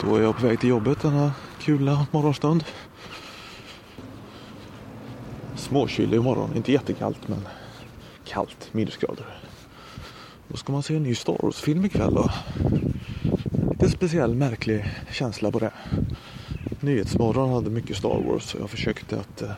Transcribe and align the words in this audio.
Då 0.00 0.16
är 0.16 0.22
jag 0.22 0.36
på 0.36 0.46
väg 0.46 0.60
till 0.60 0.68
jobbet 0.68 1.02
denna 1.02 1.32
kula 1.60 2.06
morgonstund. 2.10 2.64
Småkylig 5.56 6.16
imorgon, 6.16 6.56
inte 6.56 6.72
jättekallt 6.72 7.28
men 7.28 7.48
kallt, 8.24 8.68
minusgrader. 8.72 9.26
Då 10.48 10.56
ska 10.56 10.72
man 10.72 10.82
se 10.82 10.96
en 10.96 11.02
ny 11.02 11.14
Star 11.14 11.38
Wars-film 11.42 11.84
ikväll 11.84 12.14
då. 12.14 12.30
Lite 13.70 13.90
speciell, 13.90 14.34
märklig 14.34 14.84
känsla 15.10 15.50
på 15.50 15.58
det. 15.58 15.72
Nyhetsmorgon 16.80 17.52
hade 17.52 17.70
mycket 17.70 17.96
Star 17.96 18.22
Wars 18.28 18.54
och 18.54 18.60
jag 18.60 18.70
försökte 18.70 19.20
att 19.20 19.42
eh, 19.42 19.50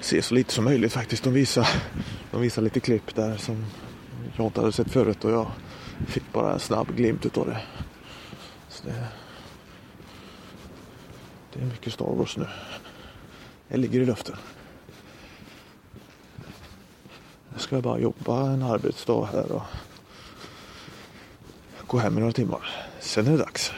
se 0.00 0.22
så 0.22 0.34
lite 0.34 0.52
som 0.52 0.64
möjligt 0.64 0.92
faktiskt. 0.92 1.24
De 1.24 1.32
visade 1.32 1.68
de 2.30 2.40
visade 2.40 2.64
lite 2.64 2.80
klipp 2.80 3.14
där 3.14 3.36
som 3.36 3.64
jag 4.36 4.46
inte 4.46 4.60
hade 4.60 4.72
sett 4.72 4.90
förut 4.90 5.24
och 5.24 5.30
jag 5.30 5.46
fick 6.06 6.32
bara 6.32 6.52
en 6.52 6.60
snabb 6.60 6.96
glimt 6.96 7.26
utav 7.26 7.46
det. 7.46 7.60
Det, 8.86 9.08
det 11.52 11.60
är 11.60 11.64
mycket 11.64 11.92
Star 11.92 12.14
Wars 12.14 12.36
nu. 12.36 12.46
Det 13.68 13.76
ligger 13.76 14.00
i 14.00 14.04
luften. 14.04 14.36
Nu 17.52 17.58
ska 17.58 17.76
jag 17.76 17.82
bara 17.82 17.98
jobba 17.98 18.50
en 18.50 18.62
arbetsdag 18.62 19.28
här 19.32 19.52
och 19.52 19.62
gå 21.86 21.98
hem 21.98 22.16
i 22.16 22.20
några 22.20 22.32
timmar. 22.32 22.70
Sen 23.00 23.26
är 23.26 23.30
det 23.30 23.36
dags. 23.36 23.72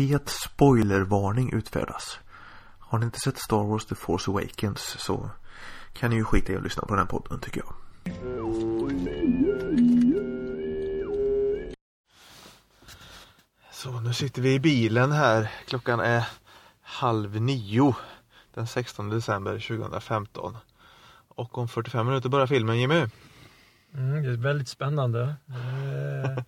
Fet 0.00 0.28
spoilervarning 0.28 1.52
utfärdas. 1.52 2.18
Har 2.78 2.98
ni 2.98 3.04
inte 3.04 3.18
sett 3.18 3.38
Star 3.38 3.64
Wars 3.64 3.86
The 3.86 3.94
Force 3.94 4.30
Awakens 4.30 4.80
så 4.80 5.30
kan 5.92 6.10
ni 6.10 6.16
ju 6.16 6.24
skita 6.24 6.52
i 6.52 6.56
att 6.56 6.62
lyssna 6.62 6.82
på 6.82 6.96
den 6.96 7.06
podden 7.06 7.40
tycker 7.40 7.62
jag. 7.66 7.74
Så 13.72 14.00
nu 14.00 14.12
sitter 14.12 14.42
vi 14.42 14.54
i 14.54 14.60
bilen 14.60 15.12
här. 15.12 15.50
Klockan 15.66 16.00
är 16.00 16.28
halv 16.82 17.40
nio 17.40 17.94
den 18.54 18.66
16 18.66 19.08
december 19.08 19.52
2015. 19.52 20.56
Och 21.28 21.58
om 21.58 21.68
45 21.68 22.06
minuter 22.06 22.28
börjar 22.28 22.46
filmen 22.46 22.78
Jimmy. 22.78 23.06
Mm, 23.94 24.22
det 24.22 24.28
är 24.30 24.36
väldigt 24.36 24.68
spännande. 24.68 25.34
Eh, 25.48 26.44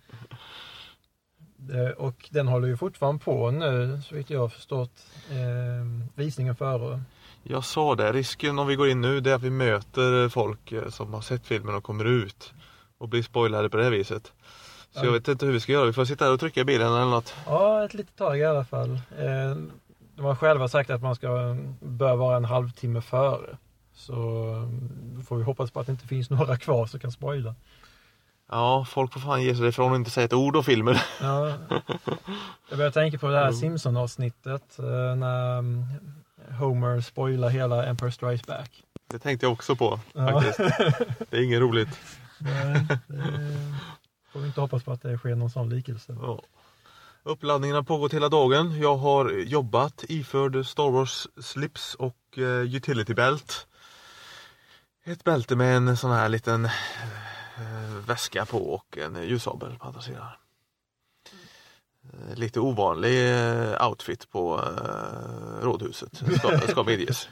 Eh, 1.71 1.89
och 1.97 2.29
den 2.31 2.47
håller 2.47 2.67
ju 2.67 2.77
fortfarande 2.77 3.23
på 3.23 3.51
nu, 3.51 4.01
så 4.05 4.15
vitt 4.15 4.29
jag 4.29 4.39
har 4.39 4.47
förstått, 4.49 5.05
eh, 5.31 6.09
visningen 6.15 6.55
före. 6.55 7.01
Jag 7.43 7.63
sa 7.63 7.95
det, 7.95 8.11
risken 8.13 8.59
om 8.59 8.67
vi 8.67 8.75
går 8.75 8.87
in 8.89 9.01
nu 9.01 9.19
det 9.19 9.31
är 9.31 9.35
att 9.35 9.41
vi 9.41 9.49
möter 9.49 10.29
folk 10.29 10.71
eh, 10.71 10.89
som 10.89 11.13
har 11.13 11.21
sett 11.21 11.45
filmen 11.45 11.75
och 11.75 11.83
kommer 11.83 12.05
ut 12.05 12.53
och 12.97 13.09
blir 13.09 13.23
spoilade 13.23 13.69
på 13.69 13.77
det 13.77 13.83
här 13.83 13.91
viset. 13.91 14.31
Så 14.91 14.99
Ja. 14.99 15.05
jag 15.05 15.11
vet 15.11 15.27
inte 15.27 15.45
hur 15.45 15.53
vi 15.53 15.59
ska 15.59 15.71
göra, 15.71 15.85
vi 15.85 15.93
får 15.93 16.05
sitta 16.05 16.25
här 16.25 16.33
och 16.33 16.39
trycka 16.39 16.61
i 16.61 16.65
bilen 16.65 16.87
eller 16.87 17.05
något. 17.05 17.33
Ja, 17.45 17.85
ett 17.85 17.93
litet 17.93 18.15
tag 18.15 18.39
i 18.39 18.43
alla 18.45 18.65
fall. 18.65 18.99
De 20.15 20.25
har 20.25 20.35
själva 20.35 20.67
sagt 20.67 20.89
att 20.89 21.01
man 21.01 21.15
ska 21.15 21.27
bör 21.79 22.15
vara 22.15 22.37
en 22.37 22.45
halvtimme 22.45 23.01
före. 23.01 23.57
Så 23.93 24.13
får 25.27 25.37
vi 25.37 25.43
hoppas 25.43 25.71
på 25.71 25.79
att 25.79 25.85
det 25.85 25.91
inte 25.91 26.07
finns 26.07 26.29
några 26.29 26.57
kvar 26.57 26.85
som 26.85 26.99
kan 26.99 27.11
spoila. 27.11 27.55
Ja, 28.55 28.85
folk 28.89 29.13
får 29.13 29.19
fan 29.19 29.41
ge 29.43 29.55
sig 29.55 29.67
ifrån 29.67 29.91
och 29.91 29.95
inte 29.95 30.11
säga 30.11 30.25
ett 30.25 30.33
ord 30.33 30.55
om 30.55 30.63
filmen. 30.63 30.95
Ja, 31.21 31.53
jag 32.69 32.77
börjar 32.77 32.91
tänka 32.91 33.17
på 33.17 33.27
det 33.27 33.35
här 33.37 33.43
Mm. 33.47 33.53
Simpson-avsnittet 33.55 34.79
eh, 34.79 35.15
när 35.15 35.59
mm, 35.59 35.85
Homer 36.59 37.01
spoilar 37.01 37.49
hela 37.49 37.85
Empire 37.85 38.11
Strikes 38.11 38.47
Back. 38.47 38.83
Det 39.09 39.19
tänkte 39.19 39.45
jag 39.45 39.53
också 39.53 39.75
på 39.75 39.99
Ja. 40.13 40.41
faktiskt. 40.41 40.57
Det 41.29 41.37
är 41.37 41.43
inget 41.43 41.59
roligt. 41.61 41.99
Nej, 42.37 42.87
får 44.33 44.39
vi 44.39 44.47
inte 44.47 44.61
hoppas 44.61 44.83
på 44.83 44.91
att 44.91 45.01
det 45.01 45.17
sker 45.17 45.35
någon 45.35 45.49
sån 45.49 45.69
likelse. 45.69 46.15
Ja. 46.21 46.41
Uppladdningen 47.23 47.75
har 47.75 47.83
pågått 47.83 48.13
hela 48.13 48.29
dagen. 48.29 48.79
Jag 48.81 48.95
har 48.97 49.29
jobbat 49.31 50.03
iförd 50.09 50.65
Star 50.65 50.91
Wars 50.91 51.27
slips 51.41 51.95
och 51.95 52.37
eh, 52.37 52.43
utility 52.75 53.13
belt. 53.13 53.67
Ett 55.05 55.23
bälte 55.23 55.55
med 55.55 55.75
en 55.77 55.97
sån 55.97 56.11
här 56.11 56.29
liten 56.29 56.69
väska 58.07 58.45
på 58.45 58.73
och 58.73 58.97
en 58.97 59.23
ljussabel 59.23 59.77
på 59.79 59.87
andra 59.87 60.01
sidan. 60.01 60.27
Eh, 62.13 62.35
Lite 62.35 62.59
ovanlig 62.59 63.39
eh, 63.39 63.87
outfit 63.89 64.29
på 64.31 64.61
eh, 64.63 65.63
rådhuset, 65.65 66.21
ska, 66.37 66.59
ska 66.59 66.83
medges. 66.83 67.29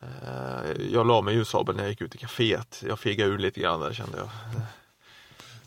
Eh, 0.00 0.72
jag 0.92 1.06
la 1.06 1.22
mig 1.22 1.34
ljussabeln 1.34 1.76
när 1.76 1.84
jag 1.84 1.90
gick 1.90 2.00
ut 2.00 2.14
i 2.14 2.18
kaféet. 2.18 2.82
Jag 2.86 2.98
fegade 2.98 3.30
ur 3.30 3.38
lite 3.38 3.60
grann 3.60 3.80
där 3.80 3.92
kände 3.92 4.18
jag. 4.18 4.26
Eh, 4.26 4.62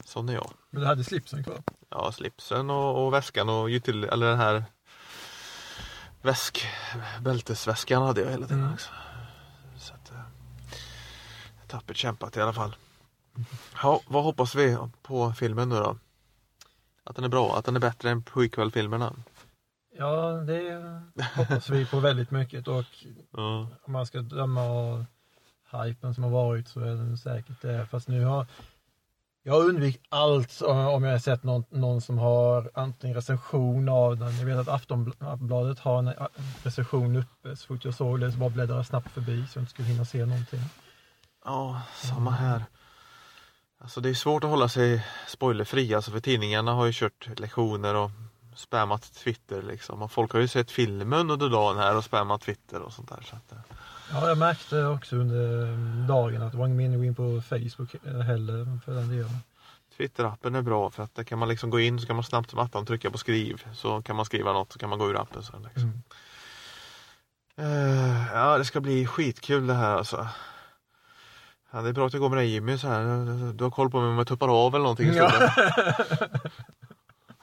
Sån 0.06 0.30
är 0.30 0.34
jag. 0.34 0.52
Men 0.70 0.82
du 0.82 0.88
hade 0.88 1.04
slipsen 1.04 1.44
kvar? 1.44 1.64
Ja, 1.90 2.12
slipsen 2.12 2.70
och, 2.70 3.06
och 3.06 3.14
väskan 3.14 3.50
och 3.50 3.66
util, 3.66 4.04
eller 4.04 4.30
den 4.30 4.38
här 4.40 4.64
väsk, 6.22 6.66
bältesväskan 7.22 8.02
hade 8.02 8.22
jag 8.22 8.32
hela 8.32 8.48
tiden 8.48 8.64
Mm. 8.64 8.78
Så 9.78 9.94
att, 9.94 10.12
eh, 10.12 10.18
tappert 11.68 11.98
kämpat 11.98 12.38
i 12.38 12.42
alla 12.42 12.54
fall. 12.54 12.76
Ja, 13.84 14.02
vad 14.08 14.24
hoppas 14.24 14.56
vi 14.56 14.78
på 15.02 15.34
filmen 15.34 15.70
nu 15.70 15.76
då? 15.76 15.98
Att 17.04 17.16
den 17.16 17.26
är 17.26 17.30
bra, 17.30 17.58
att 17.58 17.66
den 17.66 17.76
är 17.76 17.80
bättre 17.80 18.10
än 18.10 18.24
prequel-filmerna? 18.24 19.14
Ja, 19.98 20.32
det 20.32 21.02
hoppas 21.36 21.70
vi 21.70 21.86
på 21.86 22.00
väldigt 22.00 22.32
mycket 22.32 22.68
och 22.68 22.86
Ja. 23.32 23.68
om 23.84 23.94
man 23.94 24.06
ska 24.06 24.22
döma 24.22 24.62
av 24.62 25.06
hypen 25.72 26.14
som 26.16 26.24
har 26.24 26.32
varit 26.32 26.68
så 26.68 26.80
är 26.80 26.86
den 26.86 27.18
säkert 27.18 27.62
det. 27.62 27.86
Fast 27.92 28.08
nu 28.08 28.24
har 28.26 28.48
jag 29.44 29.54
har 29.54 29.60
undvikit 29.60 30.02
allt 30.10 30.62
om 30.62 31.04
jag 31.04 31.12
har 31.12 31.20
sett 31.20 31.44
någon, 31.44 31.64
någon 31.70 32.02
som 32.02 32.18
har 32.18 32.72
antingen 32.74 33.16
recension 33.16 33.90
av 33.90 34.18
den. 34.18 34.38
Jag 34.38 34.46
vet 34.46 34.58
att 34.58 34.68
Aftonbladet 34.68 35.80
har 35.80 36.00
en 36.00 36.14
recension 36.64 37.16
uppe. 37.16 37.56
Så 37.56 37.68
fort 37.68 37.86
jag 37.86 37.94
såg 37.94 38.20
det 38.20 38.32
så 38.32 38.38
bara 38.38 38.50
bläddrade 38.50 38.80
jag 38.80 38.86
snabbt 38.86 39.10
förbi 39.12 39.46
så 39.48 39.58
jag 39.58 39.62
inte 39.62 39.70
skulle 39.70 39.88
hinna 39.88 40.06
se 40.06 40.26
någonting. 40.26 40.60
ja, 41.46 41.82
samma 41.96 42.32
här. 42.32 42.66
Alltså 43.86 44.02
det 44.02 44.10
är 44.10 44.14
svårt 44.14 44.44
att 44.44 44.50
hålla 44.50 44.70
sig 44.70 45.06
spoilerfri, 45.28 45.94
alltså 45.94 46.12
för 46.12 46.20
tidningarna 46.20 46.74
har 46.74 46.86
ju 46.86 46.92
kört 46.94 47.40
lektioner 47.40 47.96
och 47.96 48.12
spammat 48.56 49.14
Twitter 49.14 49.62
liksom. 49.62 50.02
Och 50.02 50.12
folk 50.12 50.34
har 50.34 50.40
ju 50.40 50.48
sett 50.48 50.72
filmen 50.72 51.30
under 51.30 51.50
dagen 51.50 51.78
här 51.78 51.98
och 51.98 52.04
spammat 52.04 52.42
Twitter 52.42 52.82
och 52.82 52.94
sånt 52.94 53.10
där. 53.10 53.26
Så 53.30 53.36
att, 53.36 53.52
eh, 53.52 53.58
Ja, 54.12 54.28
jag 54.28 54.38
märkte 54.38 54.86
också 54.86 55.16
under 55.16 55.68
dagen 56.08 56.42
att 56.42 56.52
det 56.52 56.58
var 56.58 56.66
ingen 56.66 56.78
mening 56.78 56.94
att 56.94 57.00
gå 57.00 57.06
in 57.06 57.16
på 57.16 57.42
Facebook 57.42 57.96
heller 58.04 58.80
för 58.86 58.94
den 58.94 59.10
delen. 59.10 59.38
Twitter-appen 59.98 60.58
är 60.58 60.62
bra 60.62 60.90
för 60.90 61.04
att 61.04 61.16
där 61.16 61.24
kan 61.24 61.40
man 61.40 61.50
liksom 61.50 61.70
gå 61.70 61.80
in 61.80 62.00
så 62.00 62.08
kan 62.08 62.16
man 62.16 62.24
snabbt 62.24 62.50
som 62.50 62.60
attan 62.60 62.86
trycka 62.86 63.12
på 63.12 63.18
skriv. 63.18 63.64
Så 63.74 64.02
kan 64.02 64.16
man 64.16 64.26
skriva 64.26 64.54
något 64.54 64.74
så 64.74 64.80
kan 64.80 64.90
man 64.90 65.00
gå 65.00 65.10
ur 65.10 65.22
appen 65.22 65.44
sen. 65.44 65.64
Liksom. 65.64 66.04
Mm. 67.58 67.72
Eh, 68.12 68.28
ja, 68.34 68.58
det 68.58 68.66
ska 68.66 68.82
bli 68.82 69.06
skitkul 69.06 69.68
det 69.68 69.74
här 69.74 69.98
alltså. 69.98 70.28
Ja, 71.76 71.82
det 71.82 71.90
är 71.90 71.94
bra 71.94 72.08
att 72.08 72.14
jag 72.14 72.22
går 72.22 72.30
med 72.30 72.38
dig 72.38 72.50
Jimmy 72.50 72.78
så 72.78 72.88
här. 72.88 73.54
Du 73.54 73.64
har 73.64 73.72
koll 73.72 73.90
på 73.90 74.00
mig 74.00 74.10
om 74.10 74.18
jag 74.18 74.28
tuppar 74.28 74.66
av 74.66 74.76
eller 74.76 74.84
någonting 74.84 75.14
Ja. 75.14 75.32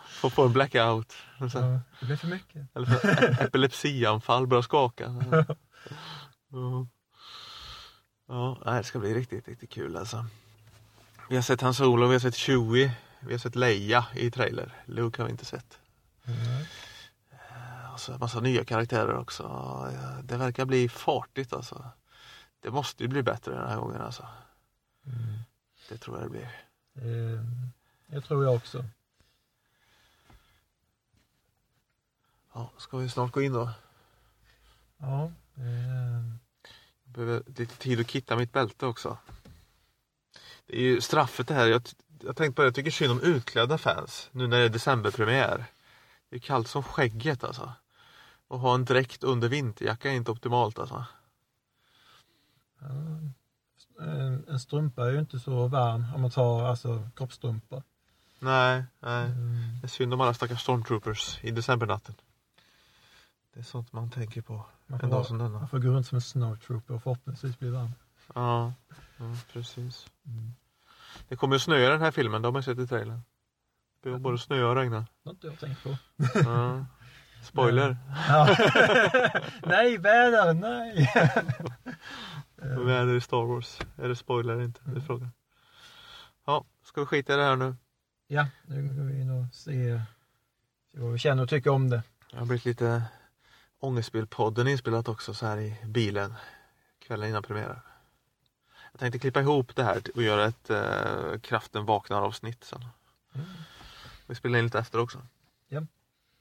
Får 0.08 0.30
få 0.30 0.44
en 0.46 0.52
blackout. 0.52 1.12
Så. 1.52 1.58
Ja, 1.58 1.80
det 2.00 2.06
blev 2.06 2.16
för 2.16 2.26
mycket. 2.26 2.76
Eller 2.76 2.86
här, 2.86 3.42
epilepsianfall, 3.42 4.46
börjar 4.46 4.62
skaka. 4.62 5.14
Ja. 8.28 8.56
Ja, 8.64 8.72
det 8.72 8.84
ska 8.84 8.98
bli 8.98 9.14
riktigt, 9.14 9.48
riktigt 9.48 9.70
kul 9.70 9.96
alltså. 9.96 10.24
Vi 11.28 11.34
har 11.34 11.42
sett 11.42 11.60
Hans 11.60 11.76
Solo, 11.76 12.06
vi 12.06 12.12
har 12.12 12.20
sett 12.20 12.36
Chewie, 12.36 12.92
vi 13.20 13.32
har 13.32 13.38
sett 13.38 13.56
Leia 13.56 14.04
i 14.14 14.30
trailer. 14.30 14.74
Luke 14.84 15.22
har 15.22 15.26
vi 15.26 15.32
inte 15.32 15.44
sett. 15.44 15.78
Mm. 16.26 16.64
Och 17.92 18.00
så 18.00 18.12
en 18.12 18.18
massa 18.18 18.40
nya 18.40 18.64
karaktärer 18.64 19.18
också. 19.18 19.44
Det 20.22 20.36
verkar 20.36 20.64
bli 20.64 20.88
fartigt 20.88 21.52
alltså. 21.52 21.84
Det 22.62 22.70
måste 22.70 23.02
ju 23.02 23.08
bli 23.08 23.22
bättre 23.22 23.54
den 23.54 23.68
här 23.68 23.76
gången 23.76 24.00
alltså. 24.00 24.26
Mm. 25.06 25.38
Det 25.88 25.98
tror 25.98 26.16
jag 26.20 26.26
det 26.26 26.30
blir. 26.30 26.50
Eh, 26.94 27.40
Det 28.06 28.20
tror 28.20 28.44
jag 28.44 28.54
också. 28.54 28.84
Ja, 32.52 32.70
ska 32.78 32.96
vi 32.96 33.08
snart 33.08 33.32
gå 33.32 33.42
in 33.42 33.52
då? 33.52 33.70
Ja, 34.98 35.24
eh, 35.56 36.24
Jag 37.04 37.12
behöver 37.12 37.42
lite 37.46 37.76
tid 37.76 38.00
att 38.00 38.10
kitta 38.10 38.36
mitt 38.36 38.52
bälte 38.52 38.86
också. 38.86 39.18
Det 40.66 40.76
är 40.76 40.80
ju 40.80 41.00
straffet 41.00 41.48
det 41.48 41.54
här. 41.54 41.66
Jag, 41.66 41.82
jag 42.20 42.36
tänkte 42.36 42.56
på 42.56 42.62
det, 42.62 42.66
jag 42.66 42.74
tycker 42.74 42.90
synd 42.90 43.12
om 43.12 43.20
utklädda 43.20 43.78
fans 43.78 44.28
nu 44.32 44.46
när 44.46 44.58
det 44.58 44.64
är 44.64 44.68
decemberpremiär. 44.68 45.64
Det 46.28 46.36
är 46.36 46.40
kallt 46.40 46.68
som 46.68 46.82
skägget 46.82 47.44
alltså. 47.44 47.72
Och 48.48 48.58
ha 48.60 48.74
en 48.74 48.84
dräkt 48.84 49.24
under 49.24 49.48
vinterjacka 49.48 50.10
är 50.10 50.14
inte 50.14 50.30
optimalt 50.30 50.78
alltså. 50.78 51.04
En, 54.00 54.44
en 54.48 54.60
strumpa 54.60 55.06
är 55.06 55.10
ju 55.10 55.18
inte 55.18 55.38
så 55.38 55.68
varm 55.68 56.06
om 56.14 56.20
man 56.20 56.30
tar 56.30 56.64
alltså 56.64 57.08
kroppstrumpa. 57.16 57.82
Nej, 58.38 58.84
nej. 59.00 59.24
Mm. 59.24 59.78
Det 59.80 59.86
är 59.86 59.88
synd 59.88 60.14
om 60.14 60.20
alla 60.20 60.34
stackars 60.34 60.60
stormtroopers 60.62 61.38
i 61.44 61.50
decembernatten. 61.50 62.14
Det 63.54 63.60
är 63.60 63.64
sånt 63.64 63.92
man 63.92 64.10
tänker 64.10 64.42
på 64.42 64.66
Man 64.86 65.00
en 65.02 65.10
dag 65.10 65.16
vara- 65.16 65.24
som 65.24 65.38
denna. 65.38 65.58
man 65.58 65.68
får 65.68 65.78
gå 65.78 65.88
runt 65.88 66.06
som 66.06 66.16
en 66.16 66.22
snowtrooper 66.22 66.94
och 66.94 67.02
förhoppningsvis 67.02 67.58
bli 67.58 67.70
varm. 67.70 67.90
Ja, 68.34 68.72
ja 69.16 69.34
precis. 69.52 70.06
Mm. 70.26 70.52
Det 71.28 71.36
kommer 71.36 71.54
ju 71.54 71.60
snöa 71.60 71.86
i 71.86 71.88
den 71.90 72.00
här 72.00 72.10
filmen, 72.10 72.42
det 72.42 72.48
har 72.48 72.52
man 72.52 72.62
sett 72.62 72.78
i 72.78 72.86
trailern. 72.86 73.22
Det 74.02 74.08
blir 74.10 74.18
både 74.18 74.38
snö 74.38 74.64
och 74.64 74.76
regna. 74.76 74.98
Det 75.22 75.28
har 75.28 75.30
inte 75.32 75.46
jag 75.46 75.58
tänkt 75.60 75.82
på. 75.82 75.96
Ja. 76.44 76.86
Spoiler. 77.42 77.96
Ja. 78.28 78.56
nej, 79.66 79.98
väder, 79.98 80.54
nej! 80.54 81.12
Väder 82.62 83.14
i 83.14 83.20
Star 83.20 83.44
Wars. 83.44 83.78
Är 83.96 84.08
det 84.08 84.16
spoiler 84.16 84.52
eller 84.52 84.64
inte? 84.64 84.80
Det 84.84 84.90
är 84.90 84.92
Mm. 84.92 85.06
frågan. 85.06 85.32
Ja, 86.44 86.64
ska 86.82 87.00
vi 87.00 87.06
skita 87.06 87.34
i 87.34 87.36
det 87.36 87.42
här 87.44 87.56
nu? 87.56 87.76
ja, 88.26 88.46
nu 88.66 88.82
går 88.96 89.02
vi 89.04 89.20
in 89.20 89.30
och 89.30 89.54
se, 89.54 90.00
se 90.92 90.98
vad 91.00 91.12
vi 91.12 91.18
känner 91.18 91.42
och 91.42 91.48
tycker 91.48 91.70
om 91.70 91.90
det. 91.90 92.02
Det 92.30 92.36
har 92.38 92.46
blivit 92.46 92.64
lite 92.64 93.02
Ångestbild-podden 93.80 94.68
inspelat 94.68 95.08
också 95.08 95.34
så 95.34 95.46
här 95.46 95.58
i 95.58 95.76
bilen 95.86 96.34
kvällen 96.98 97.28
innan 97.28 97.42
premiären. 97.42 97.80
Jag 98.92 99.00
tänkte 99.00 99.18
klippa 99.18 99.40
ihop 99.40 99.76
det 99.76 99.84
här 99.84 100.02
och 100.14 100.22
göra 100.22 100.44
ett 100.44 100.70
eh, 100.70 101.38
Kraften 101.40 101.84
vaknar 101.86 102.22
avsnitt 102.22 102.64
sen. 102.64 102.84
Mm. 103.34 103.46
Vi 104.26 104.34
spelar 104.34 104.58
in 104.58 104.64
lite 104.64 104.78
efter 104.78 104.98
också. 105.00 105.26
Ja. 105.68 105.86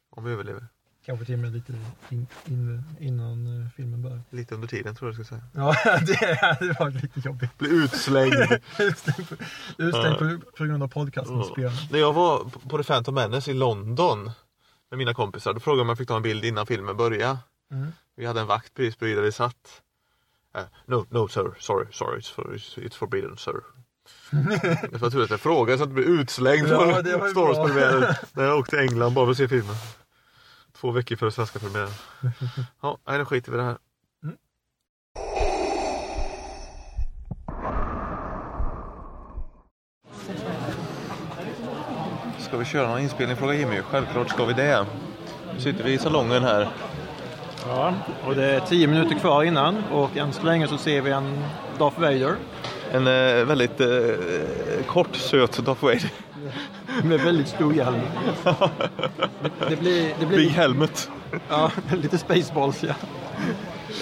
Om 0.10 0.24
vi 0.24 0.32
överlever. 0.32 0.68
Kanske 1.06 1.26
till 1.26 1.34
och 1.34 1.40
med 1.40 1.52
lite 1.54 1.74
in, 2.10 2.28
in, 2.46 2.84
innan 3.00 3.62
eh, 3.64 3.70
filmen 3.76 4.02
börjar. 4.02 4.22
Lite 4.30 4.56
under 4.56 4.68
tiden 4.68 4.96
tror 4.96 5.12
jag 5.12 5.20
jag 5.20 5.26
ska 5.26 5.36
säga. 5.36 5.44
Ja, 5.54 5.76
det, 6.00 6.66
det 6.68 6.80
var 6.80 6.90
lite 6.90 7.20
jobbigt. 7.20 7.58
Bli 7.58 7.70
utslängd. 7.70 8.34
Utstängd, 8.80 9.30
på, 9.30 9.36
utstängd 9.78 10.18
på, 10.20 10.40
på 10.58 10.66
grund 10.66 10.84
av 10.84 10.88
podcastinspelning. 10.88 11.88
När 11.92 12.00
jag 12.00 12.14
var 12.14 12.40
på- 12.70 12.78
The 12.78 12.84
Phantom 12.84 13.16
Menace 13.16 13.52
i 13.52 13.54
London 13.54 14.32
med 14.90 14.98
mina 14.98 15.14
kompisar, 15.14 15.54
då 15.54 15.60
frågade 15.60 15.78
jag 15.80 15.84
om 15.84 15.90
jag 15.90 15.98
fick 15.98 16.08
ta 16.08 16.16
en 16.16 16.22
bild 16.24 16.46
innan 16.46 16.66
filmen 16.66 16.98
började. 16.98 17.38
Mm. 17.72 17.92
Vi 18.16 18.26
hade 18.26 18.42
en 18.42 18.48
vakt 18.48 18.74
precis 18.74 19.00
bredvid 19.00 19.18
där 19.18 19.24
vi 19.24 19.32
satt. 19.32 19.82
Eh, 20.56 20.64
no, 20.86 21.06
no 21.10 21.28
sir, 21.28 21.52
sorry, 21.60 21.86
sorry, 21.92 22.20
it's, 22.20 22.34
for, 22.34 22.54
it's, 22.54 22.96
forbidden 22.98 23.38
sir. 23.38 23.54
det 24.92 24.98
var 25.02 25.10
tur 25.10 25.24
att 25.24 25.30
jag 25.30 25.40
frågade 25.40 25.78
så 25.78 25.84
att 25.84 25.90
jag 25.90 25.94
blev 25.96 26.06
utslängd 26.08 26.68
Ja, 26.68 26.80
från 26.80 27.30
Star. 27.32 27.42
Wars-premiären. 27.42 28.16
När 28.34 28.44
jag 28.44 28.60
åkte 28.60 28.70
till 28.70 28.80
England 28.80 29.14
bara 29.14 29.26
för 29.26 29.32
att 29.32 29.38
se 29.38 29.48
filmen. 29.48 29.76
Två 30.82 30.92
veckor 30.92 31.16
före 31.16 31.32
svenska 31.32 31.60
premiären. 31.60 31.90
Ja, 32.82 32.98
nej, 33.08 33.18
då 33.18 33.26
skiter 33.26 33.52
vi 33.52 33.58
i 33.58 33.62
det 33.62 33.66
här. 33.66 33.78
Mm. 34.24 34.38
Ska 42.40 42.58
vi 42.58 42.66
köra 42.66 42.88
någon 42.88 43.00
inspelning? 43.00 43.38
Fråga 43.38 43.54
Jimmy. 43.54 43.82
Självklart 43.82 44.30
ska 44.30 44.46
vi 44.46 44.54
det. 44.54 44.86
Nu 45.54 45.60
sitter 45.60 45.84
vi 45.84 45.94
i 45.94 45.98
salongen 45.98 46.44
här. 46.44 46.70
Ja, 47.68 47.94
och 48.26 48.36
det 48.36 48.46
är 48.46 48.60
tio 48.60 48.88
minuter 48.88 49.16
kvar 49.16 49.44
innan 49.44 49.84
och 49.92 50.18
än 50.18 50.34
så 50.34 50.46
länge 50.46 50.68
så 50.68 50.78
ser 50.78 51.02
vi 51.02 51.12
en 51.12 51.44
Darth 51.78 52.00
Vader 52.00 52.36
En 52.92 53.08
eh, 53.08 53.46
väldigt 53.46 53.82
eh, 53.82 53.88
kort, 54.88 55.16
söt 55.16 55.58
Darth 55.58 55.84
Vader. 55.84 56.12
Med 57.04 57.20
väldigt 57.20 57.48
stor 57.48 57.74
hjälm. 57.74 58.02
Det, 58.44 58.54
det 59.70 59.76
blir, 59.76 60.04
det 60.20 60.26
Big 60.26 60.28
blir 60.28 60.50
Helmet. 60.50 61.10
ja, 61.50 61.72
lite 62.02 62.18
Spaceballs 62.18 62.84
ja. 62.84 62.94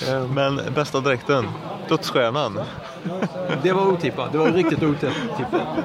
Ehm, 0.09 0.33
Men 0.33 0.62
bästa 0.75 1.00
dräkten, 1.00 1.45
Dödsstjärnan. 1.89 2.59
Det 3.63 3.71
var 3.74 3.88
otippat, 3.88 4.31
det 4.31 4.38
var 4.38 4.51
riktigt 4.51 4.83
otippat. 4.83 5.53
Ehm, 5.53 5.83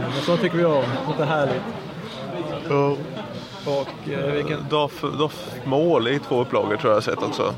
Men 0.00 0.22
så 0.22 0.36
tycker 0.36 0.56
vi 0.58 0.64
om, 0.64 0.84
lite 1.08 1.24
härligt. 1.24 1.62
Och 3.66 4.08
eh, 4.12 4.32
vilken... 4.32 4.58
Darth, 4.70 5.04
Darth 5.18 5.36
Maul 5.64 6.08
i 6.08 6.18
två 6.18 6.40
upplagor 6.40 6.76
tror 6.76 6.80
jag 6.82 6.90
jag 6.90 6.94
har 6.96 7.00
sett 7.00 7.22
också. 7.22 7.54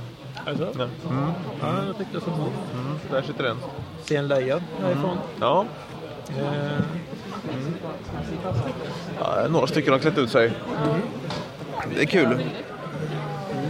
Alltså? 0.46 0.68
Ja. 0.78 0.84
Mm. 1.10 1.30
Ja, 1.60 1.84
jag 1.86 1.98
tyckte 1.98 2.20
så. 2.20 2.30
Mm, 2.30 2.98
där 3.10 3.22
sitter 3.22 3.44
den. 3.44 3.56
Sen 4.02 4.28
Leia 4.28 4.60
härifrån. 4.82 5.18
Ja. 5.40 5.64
Ehm, 6.28 6.82
ja, 9.20 9.48
några 9.48 9.66
stycken 9.66 9.92
har 9.92 10.00
klätt 10.00 10.18
ut 10.18 10.30
sig. 10.30 10.52
Det 11.94 12.02
är 12.02 12.06
kul. 12.06 12.38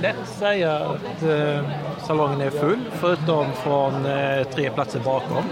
lätt 0.03 0.29
säga 0.39 0.77
att 0.77 1.23
eh, 1.23 1.65
salongen 2.07 2.41
är 2.41 2.51
full, 2.51 2.81
förutom 2.93 3.47
från 3.53 4.07
eh, 4.07 4.45
tre 4.45 4.71
platser 4.71 5.01
bakom. 5.01 5.45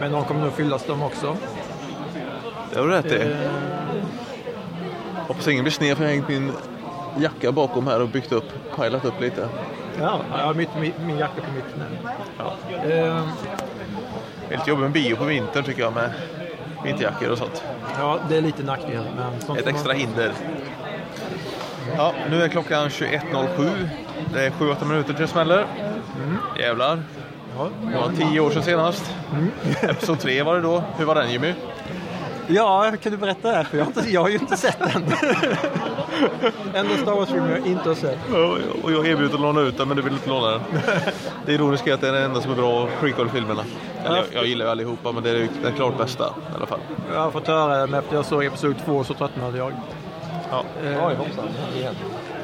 Men 0.00 0.12
de 0.12 0.24
kommer 0.24 0.40
nog 0.40 0.52
fyllas 0.52 0.84
de 0.86 1.02
också. 1.02 1.36
Det 2.72 2.78
har 2.80 2.86
du 2.86 2.92
rätt 2.92 3.06
i. 3.06 3.16
Eh, 3.16 3.36
Hoppas 5.28 5.48
ingen 5.48 5.64
blir 5.64 5.72
sned 5.72 5.96
för 5.96 6.04
jag 6.04 6.10
har 6.10 6.14
hängt 6.14 6.28
min 6.28 6.52
jacka 7.18 7.52
bakom 7.52 7.86
här 7.86 8.02
och 8.02 8.08
byggt 8.08 8.32
upp, 8.32 8.44
pajlat 8.76 9.04
upp 9.04 9.20
lite. 9.20 9.48
ja, 10.00 10.20
jag 10.36 10.44
har 10.44 10.54
mitt, 10.54 10.68
min, 10.80 10.92
min 11.06 11.18
jacka 11.18 11.40
på 11.40 11.52
mitt 11.52 11.74
knä. 11.74 12.12
Ja. 12.38 12.54
Eh, 12.90 13.28
lite 14.50 14.70
jobbigt 14.70 14.82
med 14.82 14.92
bio 14.92 15.16
på 15.16 15.24
vintern 15.24 15.64
tycker 15.64 15.82
jag 15.82 15.92
med 15.92 16.10
vinterjackor 16.84 17.30
och 17.30 17.38
sånt. 17.38 17.62
ja, 17.98 18.18
det 18.28 18.36
är 18.36 18.40
lite 18.40 18.62
nackdel. 18.62 19.04
Men 19.16 19.34
Ett 19.34 19.44
får 19.44 19.54
man- 19.54 19.66
extra 19.68 19.92
hinder. 19.92 20.32
Ja, 21.96 22.12
nu 22.30 22.42
är 22.42 22.48
klockan 22.48 22.88
21.07. 22.90 23.88
Det 24.34 24.46
är 24.46 24.50
7-8 24.50 24.84
minuter 24.84 25.12
till 25.12 25.22
det 25.22 25.28
smäller. 25.28 25.66
Jävlar. 26.58 27.02
Ja. 27.58 27.68
Det 27.90 27.96
var 27.98 28.10
tio 28.30 28.40
år 28.40 28.50
sedan 28.50 28.62
senast. 28.62 29.14
Episod 29.82 30.18
3 30.20 30.42
var 30.42 30.54
det 30.54 30.60
då. 30.60 30.82
Hur 30.98 31.04
var 31.04 31.14
den 31.14 31.30
Jimmy? 31.30 31.54
ja, 32.46 32.92
kan 33.02 33.12
du 33.12 33.18
berätta 33.18 33.52
det? 33.58 33.64
För 33.64 33.78
jag 33.78 33.84
har, 33.84 33.92
inte, 33.98 34.10
jag 34.10 34.20
har 34.20 34.28
ju 34.28 34.38
inte 34.38 34.56
sett 34.56 34.78
den. 34.78 35.02
Enda 36.74 36.96
Star 36.96 37.14
Wars-filmen 37.14 37.50
jag 37.50 37.66
inte 37.66 37.88
har 37.88 37.94
sett. 37.96 38.18
Och 38.82 38.92
jag 38.92 39.06
erbjöd 39.06 39.34
att 39.34 39.40
låna 39.40 39.60
ut 39.60 39.78
den 39.78 39.88
men 39.88 39.96
du 39.96 40.02
vill 40.02 40.12
inte 40.12 40.28
låna 40.28 40.50
den. 40.50 40.60
Det 41.46 41.52
ironiska 41.52 41.90
är 41.90 41.94
att 41.94 42.00
det 42.00 42.08
är 42.08 42.12
den 42.12 42.22
enda 42.22 42.40
som 42.40 42.52
är 42.52 42.56
bra 42.56 42.72
av 42.72 42.88
prequel-filmerna. 43.00 43.62
Jag, 44.04 44.24
jag 44.32 44.46
gillar 44.46 44.64
ju 44.64 44.70
allihopa 44.70 45.12
men 45.12 45.22
det 45.22 45.30
är 45.30 45.48
den 45.62 45.72
klart 45.76 45.98
bästa 45.98 46.24
i 46.24 46.56
alla 46.56 46.66
fall. 46.66 46.80
Jag 47.14 47.20
har 47.20 47.30
fått 47.30 47.46
höra 47.46 47.78
det, 47.80 47.86
men 47.86 48.00
efter 48.00 48.16
jag 48.16 48.24
såg 48.24 48.44
Episod 48.44 48.74
2 48.84 49.04
så 49.04 49.14
tröttnade 49.14 49.58
jag. 49.58 49.72
Ja. 50.50 50.64
Eh, 50.84 51.10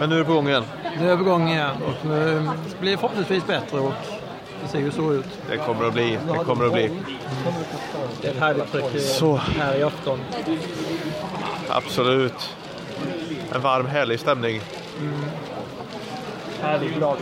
Men 0.00 0.08
nu 0.08 0.14
är 0.14 0.18
det 0.18 0.24
på 0.24 0.32
gång 0.32 0.48
igen. 0.48 0.64
Nu 1.00 1.10
är 1.10 1.16
vi 1.16 1.22
igång 1.22 1.48
igen 1.48 1.70
och 1.86 2.06
nu 2.08 2.48
blir 2.80 2.90
det 2.90 2.96
förhoppningsvis 2.96 3.46
bättre 3.46 3.78
och 3.78 3.92
det 4.62 4.68
ser 4.68 4.78
ju 4.78 4.90
så 4.90 5.12
ut. 5.12 5.26
Det 5.50 5.56
kommer 5.56 5.86
att 5.86 5.92
bli. 5.92 6.18
Det 6.38 6.44
kommer 6.44 6.66
att 6.66 6.72
bli. 6.72 6.90
Det 8.22 8.28
är 8.28 8.32
ett 8.32 8.38
härligt 8.40 8.72
tryck 8.72 8.84
eh, 8.94 9.00
Så. 9.00 9.36
här 9.36 9.74
i 9.78 9.82
afton. 9.82 10.18
Absolut. 11.68 12.56
En 13.56 13.62
varm 13.62 13.86
härlig 13.86 14.20
stämning. 14.20 14.60
Härligt 16.62 16.94
glad. 16.94 17.16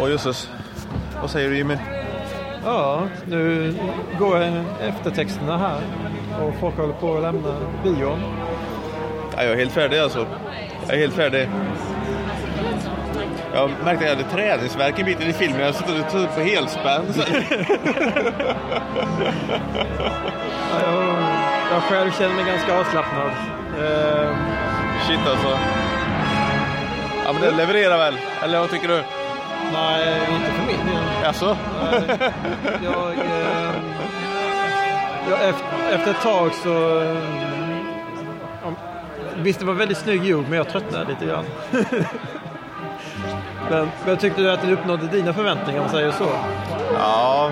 Åh 0.00 0.10
jösses. 0.10 0.50
Vad 1.20 1.30
säger 1.30 1.50
du 1.50 1.56
Jimmy? 1.56 1.76
Ja, 2.64 3.08
nu 3.26 3.74
går 4.18 4.64
eftertexterna 4.80 5.58
här 5.58 5.80
och 6.42 6.54
folk 6.60 6.76
håller 6.76 6.94
på 6.94 7.14
att 7.14 7.22
lämna 7.22 7.56
bion. 7.84 8.20
Ja, 9.36 9.42
jag 9.42 9.52
är 9.52 9.56
helt 9.56 9.72
färdig 9.72 9.98
alltså. 9.98 10.26
Jag 10.86 10.96
är 10.96 11.00
helt 11.00 11.14
färdig. 11.14 11.48
Jag 13.54 13.70
märkte 13.84 14.04
att 14.04 14.10
jag 14.10 14.16
hade 14.16 14.30
träningsvärk 14.30 14.98
en 14.98 15.04
bit 15.06 15.20
in 15.20 15.30
i 15.30 15.32
filmen. 15.32 15.60
Jag 15.60 15.74
satt 15.74 16.14
och 16.14 16.34
på 16.34 16.40
helspänn. 16.40 17.02
Ja, 17.16 17.24
Jag, 20.84 21.04
jag 21.72 21.82
själv 21.82 22.10
känner 22.10 22.34
mig 22.34 22.44
ganska 22.44 22.78
avslappnad. 22.80 23.30
Ehm, 23.80 24.36
Shit 25.08 25.20
alltså. 25.30 25.58
Ja 27.24 27.32
men 27.32 27.42
det 27.42 27.50
levererar 27.50 27.98
väl? 27.98 28.14
Eller 28.42 28.60
vad 28.60 28.70
tycker 28.70 28.88
du? 28.88 29.02
nej, 29.72 30.18
inte 30.30 30.50
för 30.50 30.66
min 30.66 30.86
del. 30.86 31.26
Alltså? 31.26 31.56
Nej, 31.82 32.02
jag, 32.84 33.12
ehm, 33.12 33.84
jag, 35.30 35.48
efter, 35.48 35.64
efter 35.94 36.10
ett 36.10 36.22
tag 36.22 36.54
så... 36.54 37.00
ehm, 37.00 37.16
Visst, 39.36 39.60
det 39.60 39.66
var 39.66 39.74
väldigt 39.74 39.98
snygg 39.98 40.24
gjord, 40.24 40.44
men 40.48 40.56
jag 40.58 40.68
tröttnade 40.68 41.04
lite 41.04 41.26
grann. 41.26 41.44
men, 43.70 43.90
men 44.06 44.16
tyckte 44.16 44.40
du 44.42 44.50
att 44.50 44.60
den 44.60 44.70
uppnådde 44.72 45.06
dina 45.06 45.32
förväntningar, 45.32 45.80
om 45.80 45.84
man 45.86 45.94
säger 45.94 46.10
så? 46.10 46.26
Ja. 46.98 47.50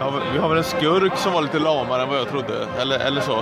ja. 0.00 0.12
Vi 0.32 0.38
har 0.38 0.48
väl 0.48 0.58
en 0.58 0.64
skurk 0.64 1.16
som 1.16 1.32
var 1.32 1.42
lite 1.42 1.58
lamare 1.58 2.02
än 2.02 2.08
vad 2.08 2.18
jag 2.18 2.28
trodde. 2.28 2.66
Eller, 2.80 2.98
eller 2.98 3.20
så. 3.20 3.38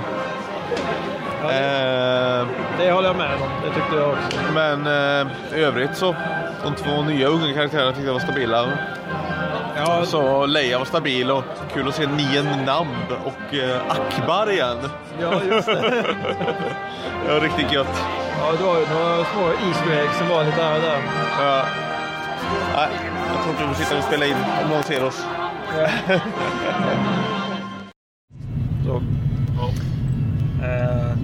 Eh, 1.45 2.47
Det 2.79 2.93
håller 2.93 3.09
jag 3.09 3.17
med 3.17 3.35
om. 3.35 3.49
Det 3.65 3.75
tyckte 3.75 3.97
jag 3.97 4.09
också. 4.09 4.39
men 4.55 4.87
eh, 4.87 5.27
övrigt 5.53 5.97
så 5.97 6.15
De 6.65 6.75
två 6.75 7.03
nya 7.03 7.29
unga 7.29 7.55
karaktärerna 7.55 7.91
tyckte 7.93 8.07
jag 8.07 8.13
var 8.13 8.21
stabila. 8.21 8.67
Ja, 9.77 10.05
Så 10.05 10.47
Leia 10.47 10.79
var 10.79 10.85
stabil 10.85 11.31
och 11.31 11.45
kul 11.75 11.89
att 11.89 11.95
se 11.95 12.07
Nien 12.07 12.47
Namb 12.67 13.13
och 13.25 13.55
eh, 13.55 13.81
Akbar 13.89 14.51
igen. 14.51 14.77
ja 15.21 15.33
just 15.51 15.67
det. 15.67 16.05
Det 17.27 17.33
var 17.33 17.41
riktigt 17.41 17.73
gött. 17.73 18.03
Ja, 18.41 18.53
det 18.59 18.65
var 18.65 18.75
ju 18.79 18.87
några 18.95 19.25
små 19.25 19.43
Easter 19.69 20.03
eggs 20.03 20.19
som 20.19 20.29
var 20.29 20.45
lite 20.45 20.63
här 20.63 20.75
och 20.77 20.83
där. 20.83 20.99
Ja. 21.41 21.63
Nej, 22.77 22.89
jag 23.35 23.43
tror 23.43 23.51
inte 23.55 23.67
vi 23.69 23.75
sitter 23.85 23.99
och 23.99 24.05
spelar 24.05 24.27
in 24.27 24.37
om 24.65 24.71
någon 24.71 24.83
ser 24.83 25.05
oss. 25.05 25.25
Så. 28.85 28.97
Eh, 30.65 31.17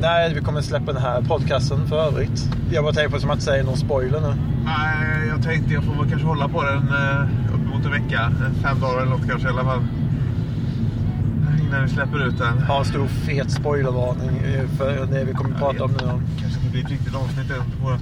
nej, 0.00 0.34
vi 0.34 0.40
kommer 0.40 0.60
släppa 0.60 0.92
den 0.92 1.02
här 1.02 1.22
podcasten 1.22 1.86
för 1.88 1.98
övrigt. 2.06 2.48
Jag 2.70 2.84
bara 2.84 2.92
tänker 2.92 3.10
på 3.10 3.20
som 3.20 3.30
att 3.30 3.42
säga 3.42 3.64
någon 3.64 3.76
spoiler 3.76 4.20
nu. 4.20 4.34
Nej, 4.64 5.28
jag 5.28 5.42
tänkte 5.42 5.74
jag 5.74 5.84
får 5.84 5.92
väl 5.94 6.08
kanske 6.10 6.28
hålla 6.28 6.48
på 6.48 6.62
den 6.62 6.88
eh, 6.88 7.54
uppemot 7.54 7.84
en 7.84 7.90
vecka. 7.90 8.20
eh, 8.22 8.62
Fem 8.62 8.80
dagar 8.80 9.00
eller 9.02 9.10
något 9.10 9.28
kanske 9.28 9.48
i 9.48 9.50
alla 9.50 9.64
fall. 9.64 9.82
Innan 11.66 11.82
vi 11.82 11.88
släpper 11.88 12.26
ut 12.26 12.38
den. 12.38 12.58
Ha 12.62 12.78
en 12.78 12.84
stor 12.84 13.06
fet 13.06 13.50
spoilervarning 13.50 14.38
eh, 14.44 14.68
för 14.78 15.06
det 15.06 15.24
vi 15.24 15.32
kommer 15.32 15.54
att 15.54 15.60
prata 15.60 15.84
om 15.84 15.90
nu. 15.90 16.22
Kanske 16.40 16.58
inte 16.60 16.70
blir 16.72 16.84
ett 16.84 16.90
riktigt 16.90 17.14
avsnitt 17.14 17.50
än 17.50 17.56
på 17.80 17.90
vårt 17.90 18.00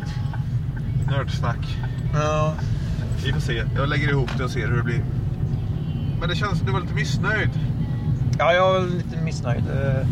nördsnack. 1.16 1.78
Ja, 2.14 2.54
Vi 3.24 3.32
får 3.32 3.40
se. 3.40 3.62
Jag 3.76 3.88
lägger 3.88 4.08
ihop 4.10 4.30
det 4.38 4.44
och 4.44 4.50
ser 4.50 4.66
hur 4.68 4.76
det 4.76 4.82
blir. 4.82 5.04
Men 6.20 6.28
det 6.28 6.34
känns 6.34 6.58
som 6.58 6.66
du 6.66 6.72
var 6.72 6.80
lite 6.80 6.94
missnöjd. 6.94 7.50
ja 8.38 8.52
jag 8.52 8.76
är 8.76 8.80
lite 8.86 9.22
missnöjd. 9.24 9.64
Eh, 9.68 10.06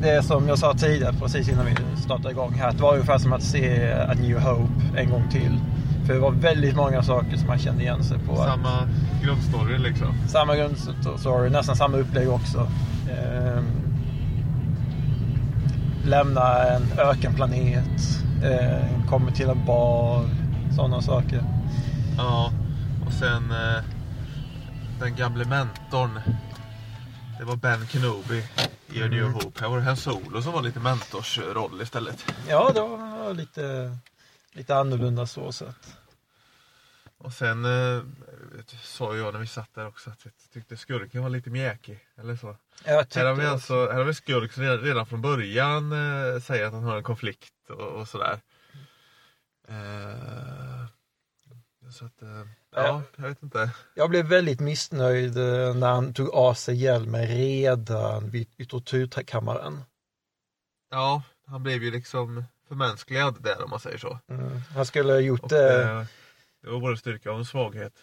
Det 0.00 0.10
är 0.10 0.22
som 0.22 0.48
jag 0.48 0.58
sa 0.58 0.74
tidigare, 0.74 1.12
precis 1.12 1.48
innan 1.48 1.66
vi 1.66 2.00
startade 2.02 2.30
igång 2.30 2.52
här. 2.54 2.72
Det 2.72 2.82
var 2.82 2.92
ungefär 2.92 3.18
som 3.18 3.32
att 3.32 3.42
se 3.42 3.92
A 3.92 4.14
New 4.20 4.38
Hope 4.40 4.72
en 4.96 5.10
gång 5.10 5.28
till. 5.30 5.60
För 6.06 6.14
det 6.14 6.20
var 6.20 6.30
väldigt 6.30 6.76
många 6.76 7.02
saker 7.02 7.36
som 7.36 7.46
man 7.46 7.58
kände 7.58 7.82
igen 7.82 8.04
sig 8.04 8.18
på. 8.18 8.36
Samma 8.36 8.88
grundstory 9.24 9.78
liksom. 9.78 10.06
Samma 10.28 10.56
grundstory, 10.56 11.50
nästan 11.50 11.76
samma 11.76 11.96
upplägg 11.96 12.28
också. 12.30 12.68
Ehm, 13.10 13.64
lämna 16.04 16.58
en 16.64 16.82
ökenplanet, 16.98 18.22
eh, 18.44 19.08
kommer 19.08 19.30
till 19.32 19.48
en 19.48 19.64
bar, 19.66 20.22
sådana 20.74 21.02
saker. 21.02 21.42
Ja, 22.16 22.52
och 23.06 23.12
sen 23.12 23.50
eh, 23.50 23.84
den 25.00 25.16
gamle 25.16 25.44
mentorn. 25.44 26.20
Det 27.38 27.44
var 27.44 27.56
Ben 27.56 27.86
Kenobi 27.86 28.44
i 28.86 29.02
A 29.02 29.06
New 29.06 29.28
Hope. 29.28 29.60
Här 29.60 29.68
var 29.68 29.76
det 29.76 29.82
Han 29.82 29.96
Solo 29.96 30.42
som 30.42 30.52
var 30.52 30.62
lite 30.62 30.80
mentorsroll 30.80 31.82
istället. 31.82 32.32
Ja, 32.48 32.70
det 32.74 32.80
var 32.80 33.34
lite, 33.34 33.96
lite 34.52 34.76
annorlunda 34.76 35.26
så 35.26 35.52
sett. 35.52 35.96
Och 37.18 37.32
sen 37.32 37.64
eh, 37.64 38.02
sa 38.82 39.16
jag 39.16 39.32
när 39.32 39.40
vi 39.40 39.46
satt 39.46 39.74
där 39.74 39.86
också 39.86 40.10
att 40.10 40.24
jag 40.24 40.32
tyckte 40.52 40.76
skurken 40.76 41.22
var 41.22 41.30
lite 41.30 41.50
mjäkig. 41.50 41.98
Eller 42.16 42.36
så. 42.36 42.56
Tyckte 42.76 43.18
Här 43.18 43.26
har 43.26 43.34
vi 43.34 43.46
alltså, 43.46 43.74
här 43.74 43.98
har 43.98 44.04
vi 44.04 44.14
skurk 44.14 44.52
som 44.52 44.62
redan, 44.62 44.80
redan 44.80 45.06
från 45.06 45.22
början 45.22 45.92
eh, 45.92 46.40
säger 46.40 46.66
att 46.66 46.72
han 46.72 46.84
har 46.84 46.96
en 46.96 47.02
konflikt 47.02 47.70
och, 47.70 48.00
och 48.00 48.08
sådär. 48.08 48.40
Eh, 49.68 50.86
så 51.90 52.04
att, 52.04 52.22
eh, 52.22 52.46
ja, 52.74 53.02
jag 53.16 53.28
vet 53.28 53.42
inte. 53.42 53.70
Jag 53.94 54.10
blev 54.10 54.26
väldigt 54.26 54.60
missnöjd 54.60 55.36
eh, 55.38 55.74
när 55.74 55.86
han 55.92 56.14
tog 56.14 56.28
av 56.34 56.54
sig 56.54 56.76
hjälmen 56.76 57.26
redan 57.26 58.30
vid 58.30 58.68
tortyrkammaren. 58.68 59.82
Ja, 60.90 61.22
han 61.46 61.62
blev 61.62 61.82
ju 61.82 61.90
liksom 61.90 62.44
förmänskligad 62.68 63.42
där 63.42 63.64
om 63.64 63.70
man 63.70 63.80
säger 63.80 63.98
så. 63.98 64.18
Mm. 64.28 64.60
Han 64.74 64.86
skulle 64.86 65.12
ha 65.12 65.20
gjort 65.20 65.42
Och, 65.42 65.48
det. 65.48 66.06
det 66.62 66.70
var 66.70 66.80
både 66.80 66.92
en 66.92 66.98
styrka 66.98 67.32
och 67.32 67.38
en 67.38 67.44
svaghet. 67.44 67.94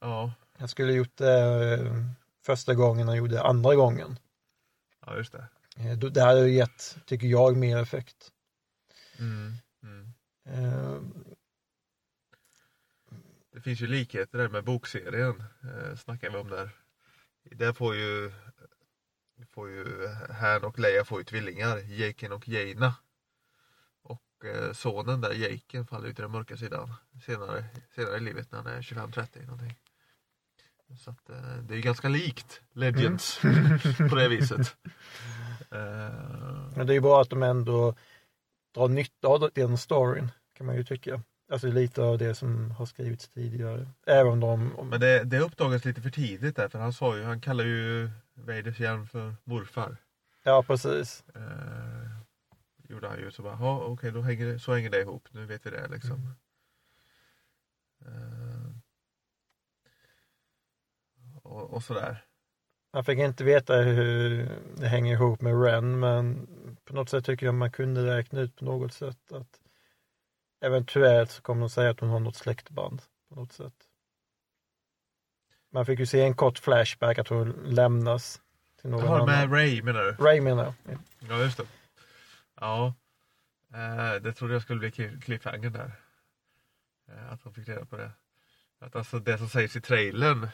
Ja, 0.00 0.32
Han 0.58 0.68
skulle 0.68 0.92
ha 0.92 0.96
gjort 0.96 1.16
det 1.16 1.78
första 2.46 2.74
gången 2.74 3.08
han 3.08 3.16
gjorde 3.16 3.34
det 3.34 3.42
andra 3.42 3.74
gången. 3.74 4.18
ja, 5.06 5.16
just 5.16 5.32
det. 5.32 5.44
Eh, 5.76 5.98
Det 5.98 6.22
hade 6.22 6.48
gett, 6.50 6.96
tycker 7.06 7.26
jag, 7.26 7.56
mer 7.56 7.76
effekt. 7.76 8.32
Mm, 9.18 9.52
mm. 9.82 10.12
Eh, 10.46 11.00
Det 13.52 13.60
finns 13.60 13.80
ju 13.80 13.86
likheter 13.86 14.38
där 14.38 14.48
med 14.48 14.64
bokserien. 14.64 15.44
Eh, 15.62 15.96
snackar 15.96 16.30
vi 16.30 16.36
om 16.36 16.48
där. 16.48 16.70
Där 17.50 17.72
får 17.72 17.94
ju 17.94 18.32
får 19.50 19.68
ju 19.68 20.08
Han 20.30 20.64
och 20.64 20.78
Leia 20.78 21.04
får 21.04 21.20
ju 21.20 21.24
tvillingar, 21.24 21.78
Jaken 21.78 22.32
och 22.32 22.48
Jaina. 22.48 22.94
Och 24.02 24.44
eh, 24.44 24.72
sonen 24.72 25.20
där, 25.20 25.32
Jaken, 25.32 25.86
faller 25.86 26.08
ut 26.08 26.16
till 26.16 26.22
den 26.22 26.30
mörka 26.30 26.56
sidan 26.56 26.94
senare, 27.26 27.64
senare 27.94 28.16
i 28.16 28.20
livet 28.20 28.52
när 28.52 28.58
han 28.58 28.66
är 28.66 28.82
25-30 28.82 29.46
någonting. 29.46 29.74
Så 31.04 31.10
att, 31.10 31.30
eh, 31.30 31.56
det 31.62 31.74
är 31.74 31.76
ju 31.76 31.82
ganska 31.82 32.08
likt 32.08 32.60
Legends 32.72 33.38
på 34.10 34.14
det 34.16 34.28
viset. 34.28 34.76
Eh, 35.74 36.76
men 36.76 36.86
det 36.86 36.92
är 36.92 36.94
ju 36.94 37.00
bra 37.00 37.20
att 37.20 37.30
de 37.30 37.42
ändå 37.42 37.94
drar 38.74 38.88
nytta 38.88 39.28
av 39.28 39.50
den 39.54 39.78
storyn, 39.78 40.30
kan 40.52 40.66
man 40.66 40.76
ju 40.76 40.84
tycka. 40.84 41.22
Alltså 41.52 41.66
lite 41.66 42.02
av 42.02 42.18
det 42.18 42.34
som 42.34 42.70
har 42.70 42.86
skrivits 42.86 43.28
tidigare. 43.28 43.86
Även 44.06 44.40
de... 44.40 44.76
Om, 44.76 44.88
Men 44.88 45.00
det, 45.00 45.24
det 45.24 45.38
uppdagades 45.38 45.84
lite 45.84 46.02
för 46.02 46.10
tidigt 46.10 46.56
där 46.56 46.68
för 46.68 46.78
han 46.78 46.92
sa 46.92 47.16
ju, 47.16 47.22
han 47.22 47.40
kallar 47.40 47.64
ju 47.64 48.10
Vaders 48.34 48.80
hjärn 48.80 49.06
för 49.06 49.34
morfar. 49.44 49.96
Ja, 50.42 50.62
precis. 50.62 51.24
Eh, 51.34 52.10
gjorde 52.88 53.08
han 53.08 53.18
ju 53.18 53.30
så 53.30 53.42
bara, 53.42 53.76
okej 53.76 54.12
då 54.12 54.20
hänger 54.20 54.46
det, 54.46 54.58
så 54.58 54.74
hänger 54.74 54.90
det 54.90 55.00
ihop, 55.00 55.28
nu 55.30 55.46
vet 55.46 55.66
vi 55.66 55.70
det 55.70 55.88
liksom. 55.88 56.34
Eh, 58.06 58.70
och, 61.42 61.70
och 61.70 61.82
sådär. 61.82 62.24
Man 62.94 63.04
fick 63.04 63.18
inte 63.18 63.44
veta 63.44 63.76
hur 63.76 64.48
det 64.76 64.86
hänger 64.88 65.12
ihop 65.12 65.40
med 65.40 65.62
Ren, 65.62 66.00
men 66.00 66.46
på 66.84 66.94
något 66.94 67.08
sätt 67.10 67.24
tycker 67.24 67.46
jag 67.46 67.54
man 67.54 67.70
kunde 67.70 68.16
räkna 68.16 68.40
ut 68.40 68.56
på 68.56 68.64
något 68.64 68.92
sätt 68.92 69.32
att 69.32 69.60
eventuellt 70.60 71.30
så 71.30 71.42
kommer 71.42 71.60
de 71.60 71.70
säga 71.70 71.90
att 71.90 72.00
hon 72.00 72.08
har 72.08 72.20
något 72.20 72.36
släktband 72.36 73.02
på 73.28 73.34
något 73.34 73.52
sätt. 73.52 73.74
Man 75.70 75.86
fick 75.86 75.98
ju 75.98 76.06
se 76.06 76.20
en 76.20 76.34
kort 76.34 76.58
flashback 76.58 77.18
att 77.18 77.28
hon 77.28 77.50
lämnas 77.66 78.40
till 78.80 78.90
någon 78.90 79.04
Jaha, 79.04 79.26
med. 79.26 79.52
Ray 79.52 79.82
menar 79.82 80.02
du? 80.04 80.10
Ray 80.24 80.40
menar 80.40 80.74
jag. 80.84 80.98
Ja 81.28 81.38
just 81.38 81.56
det. 81.58 81.66
Ja. 82.60 82.94
Eh, 83.74 84.22
det 84.22 84.32
trodde 84.32 84.52
jag 84.52 84.62
skulle 84.62 84.78
bli 84.78 84.90
cliff- 84.90 85.20
cliffhanger 85.20 85.70
där. 85.70 85.92
Eh, 87.08 87.32
att 87.32 87.42
de 87.44 87.54
fick 87.54 87.68
reda 87.68 87.84
på 87.84 87.96
det. 87.96 88.10
Att 88.78 88.96
alltså 88.96 89.18
det 89.18 89.38
som 89.38 89.48
sägs 89.48 89.76
i 89.76 89.80
trailern 89.80 90.48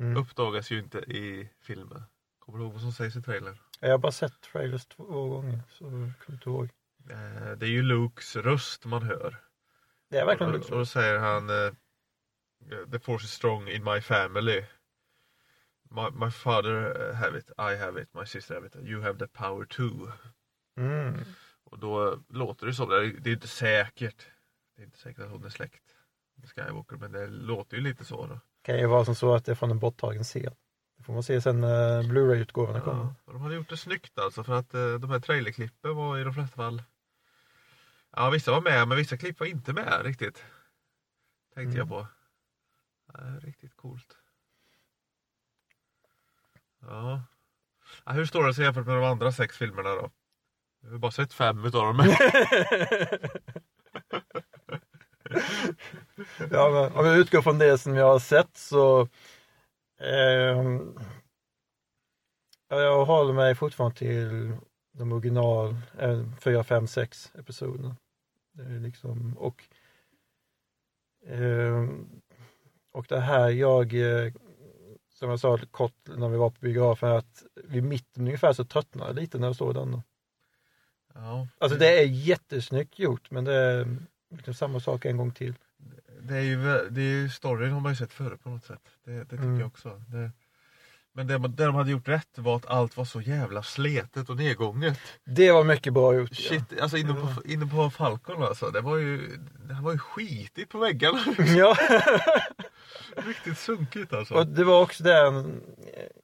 Mm. 0.00 0.16
uppdagas 0.16 0.70
ju 0.70 0.78
inte 0.78 0.98
i 0.98 1.50
filmen. 1.60 2.02
Kommer 2.38 2.58
du 2.58 2.64
ihåg 2.64 2.72
vad 2.72 2.82
som 2.82 2.92
sägs 2.92 3.16
i 3.16 3.22
trailern? 3.22 3.58
Jag 3.80 3.90
har 3.90 3.98
bara 3.98 4.12
sett 4.12 4.40
trailers 4.40 4.86
två 4.86 5.28
gånger, 5.28 5.60
så 5.68 5.84
jag 5.84 5.90
kommer 5.90 6.12
inte 6.30 6.50
ihåg. 6.50 6.68
Eh, 7.10 7.52
det 7.56 7.66
är 7.66 7.70
ju 7.70 7.82
Lukes 7.82 8.36
röst 8.36 8.84
man 8.84 9.02
hör. 9.02 9.36
Det 10.10 10.18
är 10.18 10.26
verkligen 10.26 10.52
och, 10.52 10.58
Luke 10.58 10.72
och 10.72 10.78
då 10.78 10.86
säger 10.86 11.18
han 11.18 11.50
eh, 11.50 11.72
The 12.92 12.98
force 12.98 13.24
is 13.24 13.32
strong 13.32 13.68
in 13.68 13.84
my 13.84 14.00
family. 14.00 14.64
My, 15.90 16.10
my 16.10 16.30
father 16.30 17.12
have 17.12 17.38
it, 17.38 17.50
I 17.58 17.76
have 17.76 18.02
it, 18.02 18.14
my 18.14 18.26
sister 18.26 18.54
have 18.54 18.66
it, 18.66 18.76
you 18.76 19.02
have 19.02 19.18
the 19.18 19.26
power 19.26 19.64
too. 19.64 20.12
mm. 20.76 21.14
Och 21.64 21.78
då 21.78 22.22
låter 22.28 22.66
det 22.66 22.74
som, 22.74 22.88
det 22.88 22.96
är 22.96 23.20
det 23.20 23.30
är 23.30 23.34
inte 23.34 23.48
säkert. 23.48 24.26
Det 24.76 24.82
är 24.82 24.86
inte 24.86 24.98
säkert 24.98 25.24
att 25.24 25.30
hon 25.30 25.44
är 25.44 25.48
släkt 25.48 25.82
med 26.34 26.50
Skywalker 26.50 26.96
men 26.96 27.12
det 27.12 27.26
låter 27.26 27.76
ju 27.76 27.82
lite 27.82 28.04
så. 28.04 28.26
Då. 28.26 28.40
Kan 28.62 28.78
ju 28.78 28.86
vara 28.86 29.04
som 29.04 29.14
så 29.14 29.34
att 29.34 29.44
det 29.44 29.52
är 29.52 29.56
från 29.56 29.70
en 29.70 29.78
borttagen 29.78 30.24
scen. 30.24 30.54
Det 30.96 31.02
får 31.04 31.12
man 31.12 31.22
se 31.22 31.40
sen 31.40 31.60
när 31.60 32.02
Blu-ray-utgåvorna 32.02 32.80
kommer. 32.80 33.04
Ja, 33.04 33.32
de 33.32 33.40
hade 33.40 33.54
gjort 33.54 33.68
det 33.68 33.76
snyggt 33.76 34.18
alltså 34.18 34.44
för 34.44 34.52
att 34.58 34.74
eh, 34.74 34.94
de 34.94 35.10
här 35.10 35.20
trailerklippen 35.20 35.96
var 35.96 36.18
i 36.18 36.24
de 36.24 36.34
flesta 36.34 36.56
fall 36.56 36.82
Ja 38.16 38.30
vissa 38.30 38.50
var 38.50 38.60
med 38.60 38.88
men 38.88 38.96
vissa 38.96 39.16
klipp 39.16 39.40
var 39.40 39.46
inte 39.46 39.72
med 39.72 40.00
riktigt. 40.04 40.44
Tänkte 41.54 41.78
jag 41.78 41.86
Mm. 41.86 41.88
på. 41.88 42.06
Ja, 43.12 43.20
riktigt 43.42 43.76
coolt. 43.76 44.16
Ja. 46.80 47.22
ja. 48.04 48.12
Hur 48.12 48.26
står 48.26 48.46
det 48.46 48.54
sig 48.54 48.64
jämfört 48.64 48.86
med 48.86 48.96
de 48.96 49.04
andra 49.04 49.32
sex 49.32 49.56
filmerna 49.56 49.88
då? 49.88 50.10
Jag 50.80 50.90
har 50.90 50.98
bara 50.98 51.12
sett 51.12 51.32
fem 51.32 51.64
utav 51.64 51.82
dem. 51.82 52.06
Ja, 56.50 56.70
men 56.70 56.92
om 56.92 57.06
jag 57.06 57.18
utgår 57.18 57.42
från 57.42 57.58
det 57.58 57.78
som 57.78 57.94
jag 57.94 58.06
har 58.06 58.18
sett 58.18 58.56
så 58.56 59.08
ja, 62.68 62.80
jag 62.80 63.04
håller 63.04 63.32
mig 63.32 63.54
fortfarande 63.54 63.96
till 63.96 64.52
de 64.92 65.12
original 65.12 65.76
eh, 65.98 66.24
4, 66.40 66.64
5, 66.64 66.86
6 66.86 67.32
episoderna. 67.38 67.96
Liksom, 68.80 69.38
och 69.38 69.64
ehm, 71.26 72.20
och 72.92 73.06
det 73.08 73.20
här 73.20 73.48
jag 73.50 73.94
eh, 73.94 74.32
som 75.14 75.30
jag 75.30 75.40
sa 75.40 75.58
kort 75.70 75.94
när 76.04 76.28
vi 76.28 76.36
var 76.36 76.50
på 76.50 76.56
biografen 76.60 77.08
att 77.08 77.44
vid 77.54 77.84
mitten 77.84 78.26
ungefär 78.26 78.52
så 78.52 78.64
tröttnade 78.64 79.10
jag 79.10 79.16
lite 79.16 79.38
när 79.38 79.46
jag 79.46 79.56
såg 79.56 79.74
den. 79.74 80.02
Ja, 81.14 81.48
Alltså 81.58 81.78
det 81.78 82.00
är 82.00 82.06
jättesnyggt 82.06 82.98
gjort 82.98 83.30
men 83.30 83.44
det 83.44 83.54
är 83.54 83.96
liksom 84.30 84.54
samma 84.54 84.80
sak 84.80 85.04
en 85.04 85.16
gång 85.16 85.30
till. 85.30 85.54
Det 86.28 86.36
är 86.36 86.42
ju, 86.42 86.56
det 86.90 87.00
är 87.00 87.04
ju 87.22 87.28
storyn 87.28 87.72
har 87.72 87.80
man 87.80 87.92
ju 87.92 87.96
sett 87.96 88.12
förr 88.12 88.36
på 88.36 88.50
något 88.50 88.64
sätt. 88.64 88.82
Det, 89.04 89.12
det 89.12 89.24
tycker 89.24 89.42
Mm. 89.44 89.58
jag 89.60 89.66
också. 89.66 90.02
Det, 90.08 90.30
men 91.18 91.26
det, 91.26 91.38
det 91.48 91.64
de 91.64 91.74
hade 91.74 91.90
gjort 91.90 92.08
rätt 92.08 92.28
var 92.38 92.56
att 92.56 92.66
allt 92.66 92.96
var 92.96 93.04
så 93.04 93.20
jävla 93.20 93.62
sletet 93.62 94.30
och 94.30 94.36
nedgånget. 94.36 94.98
Det 95.24 95.52
var 95.52 95.64
mycket 95.64 95.92
bra 95.92 96.14
gjort. 96.14 96.30
ja. 96.32 96.48
Shit, 96.48 96.80
alltså 96.80 96.96
inne 96.96 97.14
på, 97.14 97.28
inne 97.44 97.66
på 97.66 97.90
Falcon 97.90 98.42
alltså. 98.42 98.70
Det 98.70 98.80
var 98.80 98.96
ju, 98.96 99.36
det 99.68 99.74
var 99.82 99.92
ju 99.92 99.98
skitigt 99.98 100.70
på 100.70 100.78
väggarna. 100.78 101.18
Ja. 101.56 101.76
Riktigt 103.16 103.58
sunkigt 103.58 104.12
alltså. 104.12 104.34
Och 104.34 104.46
det 104.46 104.64
var 104.64 104.82
också 104.82 105.02
den, 105.04 105.60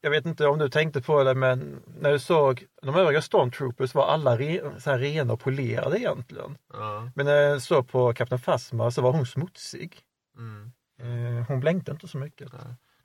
jag 0.00 0.10
vet 0.10 0.26
inte 0.26 0.46
om 0.46 0.58
du 0.58 0.68
tänkte 0.68 1.02
på 1.02 1.24
det 1.24 1.34
men 1.34 1.82
när 2.00 2.12
du 2.12 2.18
såg 2.18 2.64
de 2.82 2.94
övriga 2.94 3.22
Stormtroopers 3.22 3.94
var 3.94 4.06
alla 4.06 4.36
re, 4.38 4.60
så 4.80 4.90
här 4.90 4.98
rena 4.98 5.32
och 5.32 5.40
polerade 5.40 5.98
egentligen. 5.98 6.56
Ja, 6.72 7.10
Men 7.14 7.26
när 7.26 7.32
jag 7.34 7.62
såg 7.62 7.88
på 7.88 8.12
Kapten 8.14 8.38
Phasma 8.38 8.90
så 8.90 9.02
var 9.02 9.12
hon 9.12 9.26
smutsig. 9.26 9.98
mm. 10.38 10.72
Eh, 11.00 11.46
Hon 11.48 11.60
blänkte 11.60 11.92
inte 11.92 12.08
så 12.08 12.18
mycket. 12.18 12.52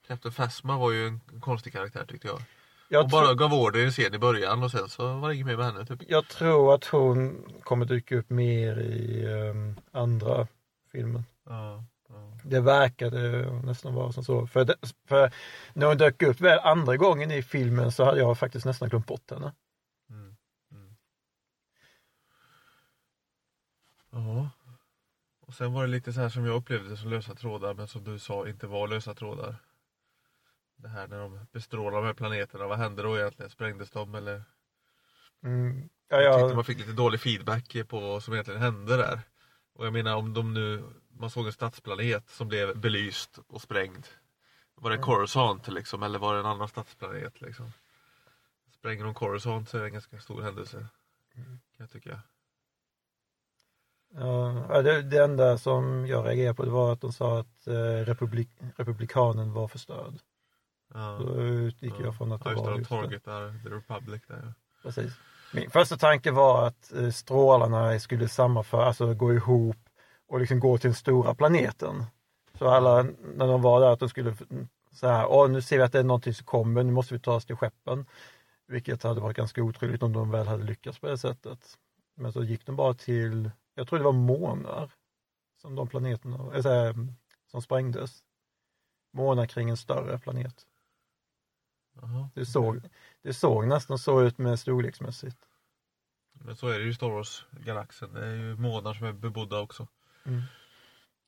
Captain 0.10 0.34
Phasma 0.34 0.78
var 0.78 0.92
ju 0.92 1.08
en 1.08 1.20
konstig 1.40 1.74
karaktär 1.74 2.06
tyckte 2.08 2.28
jag. 2.28 2.42
Jag, 2.88 3.10
tro- 3.10 3.22
bara 3.22 3.34
gav 3.34 3.54
order 3.54 3.80
i 3.80 3.86
en 3.86 3.92
scen 3.92 4.14
i 4.14 4.18
början 4.20 4.64
och 4.64 4.72
sen 4.72 4.90
så 4.90 5.14
var 5.14 5.30
det 5.30 5.36
inget 5.36 5.48
mer 5.48 5.58
med 5.58 5.66
henne. 5.66 5.86
Typ. 5.86 6.00
jag 6.08 6.28
tror 6.28 6.76
att 6.76 6.86
hon 6.86 7.46
kommer 7.64 7.86
dyka 7.86 8.18
upp 8.18 8.30
mer 8.30 8.80
i 8.80 9.26
ehm, 9.26 9.76
andra 9.92 10.48
filmen. 10.92 11.24
Ja, 11.46 11.84
ja. 12.10 12.38
Det 12.44 12.60
verkade 12.60 13.52
nästan 13.64 13.94
vara 13.94 14.12
som 14.12 14.24
så. 14.24 14.48
För, 14.48 14.66
det, 14.66 14.76
för 15.08 15.32
när 15.74 15.88
hon 15.88 15.98
dök 15.98 16.22
upp 16.22 16.42
väl 16.42 16.60
andra 16.60 16.98
gången 16.98 17.32
i 17.32 17.44
filmen 17.44 17.92
så 17.92 18.06
hade 18.06 18.20
jag 18.20 18.38
faktiskt 18.38 18.66
nästan 18.66 18.90
glömt 18.90 19.08
bort 19.08 19.32
henne. 19.32 19.54
Mm. 20.10 20.36
Mm. 20.72 20.96
Ja. 24.12 24.50
Och 25.48 25.54
sen 25.54 25.74
var 25.74 25.82
det 25.82 25.90
lite 25.90 26.14
så 26.14 26.22
här 26.22 26.30
som 26.30 26.46
jag 26.46 26.56
upplevde 26.56 26.90
det 26.90 26.98
som 26.98 27.10
lösa 27.10 27.36
trådar 27.36 27.74
men 27.74 27.88
som 27.88 28.04
du 28.04 28.20
sa 28.20 28.48
inte 28.50 28.68
var 28.68 28.88
lösa 28.88 29.14
trådar. 29.14 29.56
Det 30.82 30.90
här 30.90 31.08
när 31.08 31.20
de 31.20 31.48
bestrålar 31.52 31.98
de 31.98 32.06
här 32.06 32.14
planeterna, 32.14 32.68
vad 32.68 32.78
hände 32.78 33.04
då 33.04 33.18
egentligen? 33.18 33.50
Sprängdes 33.50 33.92
de 33.92 34.16
eller? 34.16 34.44
Mm. 35.44 35.90
Ja, 36.10 36.22
Jag 36.22 36.34
tyckte 36.34 36.50
ja, 36.50 36.56
man 36.56 36.64
fick 36.66 36.80
lite 36.80 36.92
dålig 36.92 37.20
feedback 37.20 37.76
på 37.88 38.00
vad 38.00 38.24
som 38.24 38.34
egentligen 38.34 38.62
hände 38.62 38.98
där. 38.98 39.20
Och 39.74 39.86
jag 39.86 39.94
menar 39.94 40.16
om 40.16 40.34
de 40.34 40.54
nu, 40.54 40.84
man 41.10 41.30
såg 41.30 41.46
en 41.46 41.54
stadsplanet 41.54 42.30
som 42.30 42.48
blev 42.48 42.78
belyst 42.78 43.40
och 43.48 43.62
sprängd. 43.62 44.06
Var 44.76 44.90
det 44.90 44.96
Mm. 44.96 45.06
Coruscant 45.06 45.68
liksom 45.68 46.04
eller 46.04 46.20
var 46.20 46.34
det 46.34 46.40
en 46.40 46.46
annan 46.46 46.68
stadsplanet 46.68 47.42
liksom? 47.42 47.72
Spränger 48.72 49.04
de 49.04 49.14
Coruscant 49.14 49.70
så 49.70 49.78
är 49.78 49.82
det 49.82 49.88
en 49.88 49.94
ganska 49.94 50.20
stor 50.20 50.42
händelse. 50.42 50.78
Mm. 51.36 51.48
Kan 51.48 51.60
jag 51.78 51.92
tycka. 51.92 52.22
ja, 54.70 54.82
det, 54.82 55.02
det 55.02 55.24
enda 55.24 55.58
som 55.58 56.08
jag 56.08 56.26
reagerade 56.26 56.56
på 56.56 56.66
det 56.66 56.72
var 56.72 56.94
att 56.94 57.02
de 57.02 57.14
sa 57.14 57.40
att 57.40 57.68
eh, 57.68 58.06
republik, 58.06 58.50
republikanen 58.76 59.54
var 59.54 59.68
förstörd. 59.68 60.14
Ja. 60.94 61.18
Då 61.20 61.42
utgick 61.42 61.94
jag 62.00 62.18
från 62.18 62.32
att 62.32 62.44
det 62.44 62.52
ja, 62.52 62.62
var 62.62 62.78
just 62.78 62.90
det. 62.90 62.96
targetar 62.96 63.64
The 63.64 63.70
Republic 63.70 64.22
där 64.28 64.42
ja. 64.44 64.54
Precis. 64.84 65.14
Min 65.54 65.70
första 65.70 65.98
tanke 65.98 66.32
var 66.32 66.68
att 66.68 66.94
eh, 66.94 67.10
strålarna 67.10 68.00
skulle 68.00 68.28
sammanföra, 68.28 68.86
alltså 68.86 69.14
gå 69.14 69.34
ihop 69.34 69.78
och 70.28 70.40
liksom 70.40 70.60
gå 70.60 70.78
till 70.78 70.88
den 70.88 70.96
stora 70.96 71.36
planeten. 71.36 72.06
Så 72.58 72.70
alla, 72.70 73.04
när 73.36 73.48
de 73.48 73.62
var 73.62 73.82
där, 73.82 73.90
att 73.90 74.00
de 74.00 74.10
skulle 74.10 74.36
så 74.92 75.08
här, 75.08 75.28
åh 75.28 75.50
nu 75.50 75.62
ser 75.62 75.78
vi 75.78 75.84
att 75.84 75.92
det 75.92 76.00
är 76.00 76.04
någonting 76.04 76.34
som 76.34 76.46
kommer, 76.46 76.84
nu 76.84 76.92
måste 76.92 77.14
vi 77.14 77.20
ta 77.20 77.36
oss 77.36 77.46
till 77.46 77.56
skeppen. 77.56 78.06
Vilket 78.68 79.04
hade 79.04 79.22
varit 79.22 79.38
ganska 79.38 79.64
otroligt 79.64 80.04
om 80.04 80.14
de 80.14 80.32
väl 80.32 80.48
hade 80.48 80.64
lyckats 80.64 81.00
på 81.00 81.08
det 81.08 81.18
sättet. 81.18 81.78
Men 82.16 82.34
så 82.34 82.44
gick 82.44 82.66
de 82.66 82.76
bara 82.76 82.94
till, 82.94 83.52
jag 83.76 83.88
tror 83.88 84.00
det 84.00 84.06
var 84.06 84.12
månar 84.12 84.92
som 85.62 85.76
de 85.76 85.88
planeterna, 85.88 86.36
äh, 86.56 86.94
som 87.52 87.62
sprängdes. 87.62 88.24
Månar 89.14 89.46
kring 89.46 89.70
en 89.70 89.78
större 89.78 90.20
planet. 90.20 90.66
Jaha. 92.02 92.30
Det 92.36 92.46
såg, 92.46 92.82
det 93.22 93.34
såg 93.34 93.68
nästan 93.68 94.00
så 94.00 94.22
ut 94.22 94.38
med 94.38 94.60
storleksmässigt. 94.60 95.38
Men 96.32 96.56
så 96.56 96.68
är 96.68 96.80
det 96.80 96.86
ju 96.86 96.92
i 96.92 96.94
Star 96.94 97.10
Wars-galaxen. 97.10 98.14
Det 98.14 98.26
är 98.26 98.36
ju 98.36 98.56
månar 98.56 98.94
som 98.94 99.08
är 99.08 99.14
bebodda 99.14 99.60
också. 99.60 99.88
Mm. 100.24 100.42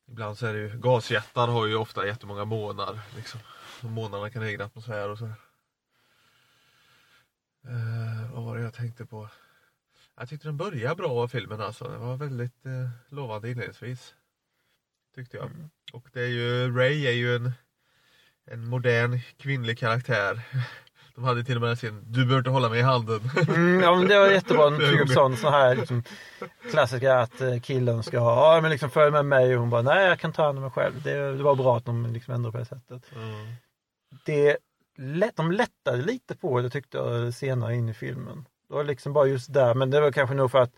Ibland 0.06 0.38
så 0.38 0.46
är 0.46 0.52
det 0.54 0.58
ju, 0.58 0.78
gasjättar 0.78 1.48
har 1.48 1.66
ju 1.66 1.76
ofta 1.76 2.06
jättemånga 2.06 2.44
månar. 2.44 3.00
Liksom. 3.16 3.40
Månarna 3.80 4.30
kan 4.30 4.42
ha 4.42 4.48
egen 4.48 4.60
atmosfär 4.60 5.08
och 5.08 5.18
så. 5.18 5.26
Eh, 7.64 8.32
vad 8.32 8.44
var 8.44 8.56
det 8.56 8.62
jag 8.62 8.74
tänkte 8.74 9.06
på? 9.06 9.28
Jag 10.16 10.28
tyckte 10.28 10.48
den 10.48 10.56
började 10.56 10.94
bra 10.94 11.28
filmen 11.28 11.60
alltså. 11.60 11.84
Den 11.84 12.00
var 12.00 12.16
väldigt 12.16 12.66
eh, 12.66 12.90
lovande 13.08 13.50
inledningsvis. 13.50 14.14
Tyckte 15.14 15.36
jag. 15.36 15.46
Mm. 15.46 15.70
Och 15.92 16.08
det 16.12 16.20
är 16.20 16.28
ju, 16.28 16.76
Ray 16.76 17.06
är 17.06 17.12
ju 17.12 17.36
en, 17.36 17.52
en 18.50 18.68
modern 18.68 19.20
kvinnlig 19.38 19.78
karaktär. 19.78 20.40
De 21.14 21.24
hade 21.24 21.44
till 21.44 21.56
och 21.56 21.60
med 21.62 21.70
en 21.70 21.76
scen, 21.76 22.04
du 22.06 22.24
behöver 22.24 22.38
inte 22.38 22.50
hålla 22.50 22.68
mig 22.68 22.78
i 22.78 22.82
handen. 22.82 23.20
Mm, 23.48 23.80
ja 23.80 23.94
men 23.94 24.08
det 24.08 24.18
var 24.18 24.26
jättebra, 24.30 24.64
upp 24.64 24.78
gånger. 24.78 25.06
sån, 25.06 25.36
så 25.36 25.50
här 25.50 25.76
liksom, 25.76 26.02
klassiska 26.70 27.18
att 27.18 27.40
eh, 27.40 27.60
killen 27.60 28.02
ska 28.02 28.18
ha, 28.18 28.54
ja 28.54 28.60
men 28.60 28.70
liksom 28.70 28.90
följ 28.90 29.12
med 29.12 29.24
mig 29.24 29.54
och 29.54 29.60
hon 29.60 29.70
bara, 29.70 29.82
nej 29.82 30.06
jag 30.06 30.18
kan 30.18 30.32
ta 30.32 30.44
hand 30.44 30.58
om 30.58 30.62
mig 30.62 30.70
själv. 30.70 31.02
Det, 31.02 31.36
det 31.36 31.42
var 31.42 31.54
bra 31.54 31.76
att 31.76 31.84
de 31.84 32.12
liksom 32.12 32.34
ändrade 32.34 32.52
på 32.52 32.58
det 32.58 32.64
sättet. 32.64 33.02
Mm. 33.16 33.46
Det, 34.24 34.56
lätt, 34.96 35.36
de 35.36 35.52
lättade 35.52 36.02
lite 36.02 36.36
på 36.36 36.60
det 36.60 36.70
tyckte 36.70 36.96
jag 36.96 37.34
senare 37.34 37.74
in 37.74 37.88
i 37.88 37.94
filmen. 37.94 38.44
Det 38.68 38.74
var 38.74 38.84
liksom 38.84 39.12
bara 39.12 39.26
just 39.26 39.52
där, 39.52 39.74
men 39.74 39.90
det 39.90 40.00
var 40.00 40.12
kanske 40.12 40.34
nog 40.34 40.50
för 40.50 40.58
att 40.58 40.72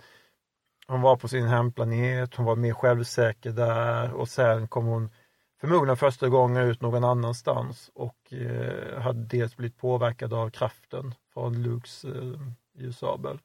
hon 0.86 1.00
var 1.00 1.16
på 1.16 1.28
sin 1.28 1.46
hemplanet, 1.46 2.34
hon 2.34 2.46
var 2.46 2.56
mer 2.56 2.72
självsäker 2.72 3.50
där 3.50 4.12
och 4.12 4.28
sen 4.28 4.68
kom 4.68 4.84
hon 4.84 5.10
förmodligen 5.60 5.96
första 5.96 6.28
gången 6.28 6.62
ut 6.62 6.80
någon 6.80 7.04
annanstans 7.04 7.90
och 7.94 8.32
eh, 8.32 9.00
hade 9.02 9.24
dels 9.24 9.56
blivit 9.56 9.76
påverkad 9.76 10.32
av 10.32 10.50
kraften 10.50 11.14
från 11.32 11.62
Lukes 11.62 12.04
eh, 12.04 12.40
ljussabel. 12.74 13.38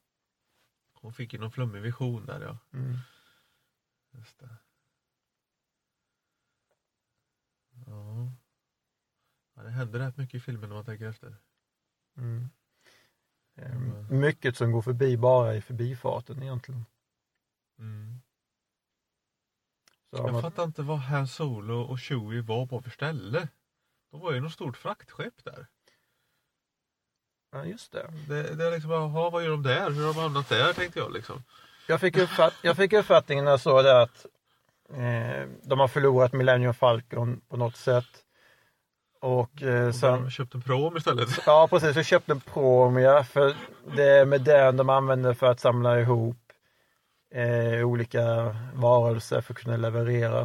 Hon 0.94 1.14
fick 1.14 1.34
ju 1.34 1.40
någon 1.40 1.52
flummig 1.52 1.82
vision 1.82 2.26
där 2.26 2.42
ja. 2.42 2.58
Mm. 2.80 2.98
Just 4.12 4.40
det. 4.40 4.50
Ja. 7.86 8.32
ja. 9.56 9.64
Det 9.64 9.70
händer 9.70 10.00
rätt 10.00 10.18
mycket 10.18 10.36
i 10.36 10.40
filmen 10.40 10.70
när 10.70 10.76
man 10.76 10.86
tänker 10.86 11.06
efter. 11.06 11.36
Mm. 12.18 12.50
Eh, 13.56 13.76
Mm. 13.76 14.20
Mycket 14.20 14.58
som 14.58 14.72
går 14.72 14.82
förbi 14.82 15.18
bara 15.18 15.56
i 15.56 15.62
förbifarten 15.62 16.44
egentligen. 16.44 16.86
Mm. 17.80 18.22
Så 20.12 20.18
Jag 20.24 20.32
man, 20.34 20.42
fattar 20.42 20.64
inte 20.64 20.82
vad 20.82 20.98
Han 20.98 21.28
Solo 21.28 21.82
och 21.82 22.00
Chewie 22.00 22.42
var 22.42 22.66
på 22.66 22.82
för 22.82 22.90
ställe. 22.90 23.48
De 24.12 24.20
var 24.20 24.32
ju 24.32 24.40
något 24.40 24.52
stort 24.52 24.78
fraktskepp 24.78 25.44
där. 25.44 25.68
ja, 27.52 27.66
just 27.66 27.92
det. 27.92 28.08
Det, 28.28 28.56
det 28.56 28.66
är 28.66 28.72
liksom, 28.72 28.92
jaha, 28.92 29.30
vad 29.30 29.44
gör 29.44 29.50
de 29.52 29.64
där? 29.64 29.92
Hur 29.92 30.06
har 30.06 30.14
de 30.14 30.20
hamnat 30.20 30.50
där 30.50 30.74
tänkte 30.74 31.00
jag 31.00 31.14
liksom. 31.14 31.44
Jag 31.88 32.00
fick, 32.00 32.18
uppfatt, 32.18 32.54
jag 32.62 32.76
fick 32.78 32.94
uppfattningen 32.94 33.46
när 33.46 33.52
jag 33.52 33.60
såg 33.60 33.84
det 33.84 34.02
att 34.02 34.26
eh, 34.90 35.48
de 35.64 35.80
har 35.80 35.88
förlorat 35.88 36.34
Millennium 36.34 36.74
Falcon 36.74 37.42
på 37.50 37.58
något 37.58 37.76
sätt. 37.76 38.06
Och 39.22 39.64
eh, 39.64 39.88
Och 39.88 39.96
sen... 39.96 40.32
köpte 40.32 40.58
en 40.58 40.62
prom 40.62 40.98
istället. 40.98 41.30
ja 41.46 41.68
precis, 41.70 41.96
jag 41.96 42.06
köpte 42.06 42.32
en 42.32 42.40
Promia 42.42 43.24
för 43.24 43.56
det 43.96 44.04
är 44.04 44.26
med 44.26 44.42
den 44.42 44.78
de 44.78 44.90
använder 44.90 45.34
för 45.34 45.48
att 45.48 45.60
samla 45.60 46.00
ihop 46.00 46.38
eh, 47.34 47.86
olika 47.88 48.56
varelser 48.74 49.42
för 49.42 49.54
att 49.54 49.60
kunna 49.60 49.78
leverera. 49.78 50.42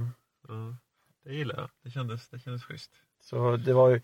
Mm. 0.49 0.77
Det 1.25 1.35
gillar 1.35 1.55
jag. 1.57 1.70
Det 1.85 1.90
kändes, 1.90 2.29
det 2.29 2.38
kändes 2.38 2.64
schysst. 2.64 2.90
Så 3.20 3.57
det 3.57 3.73
var 3.73 3.88
ju, 3.90 4.01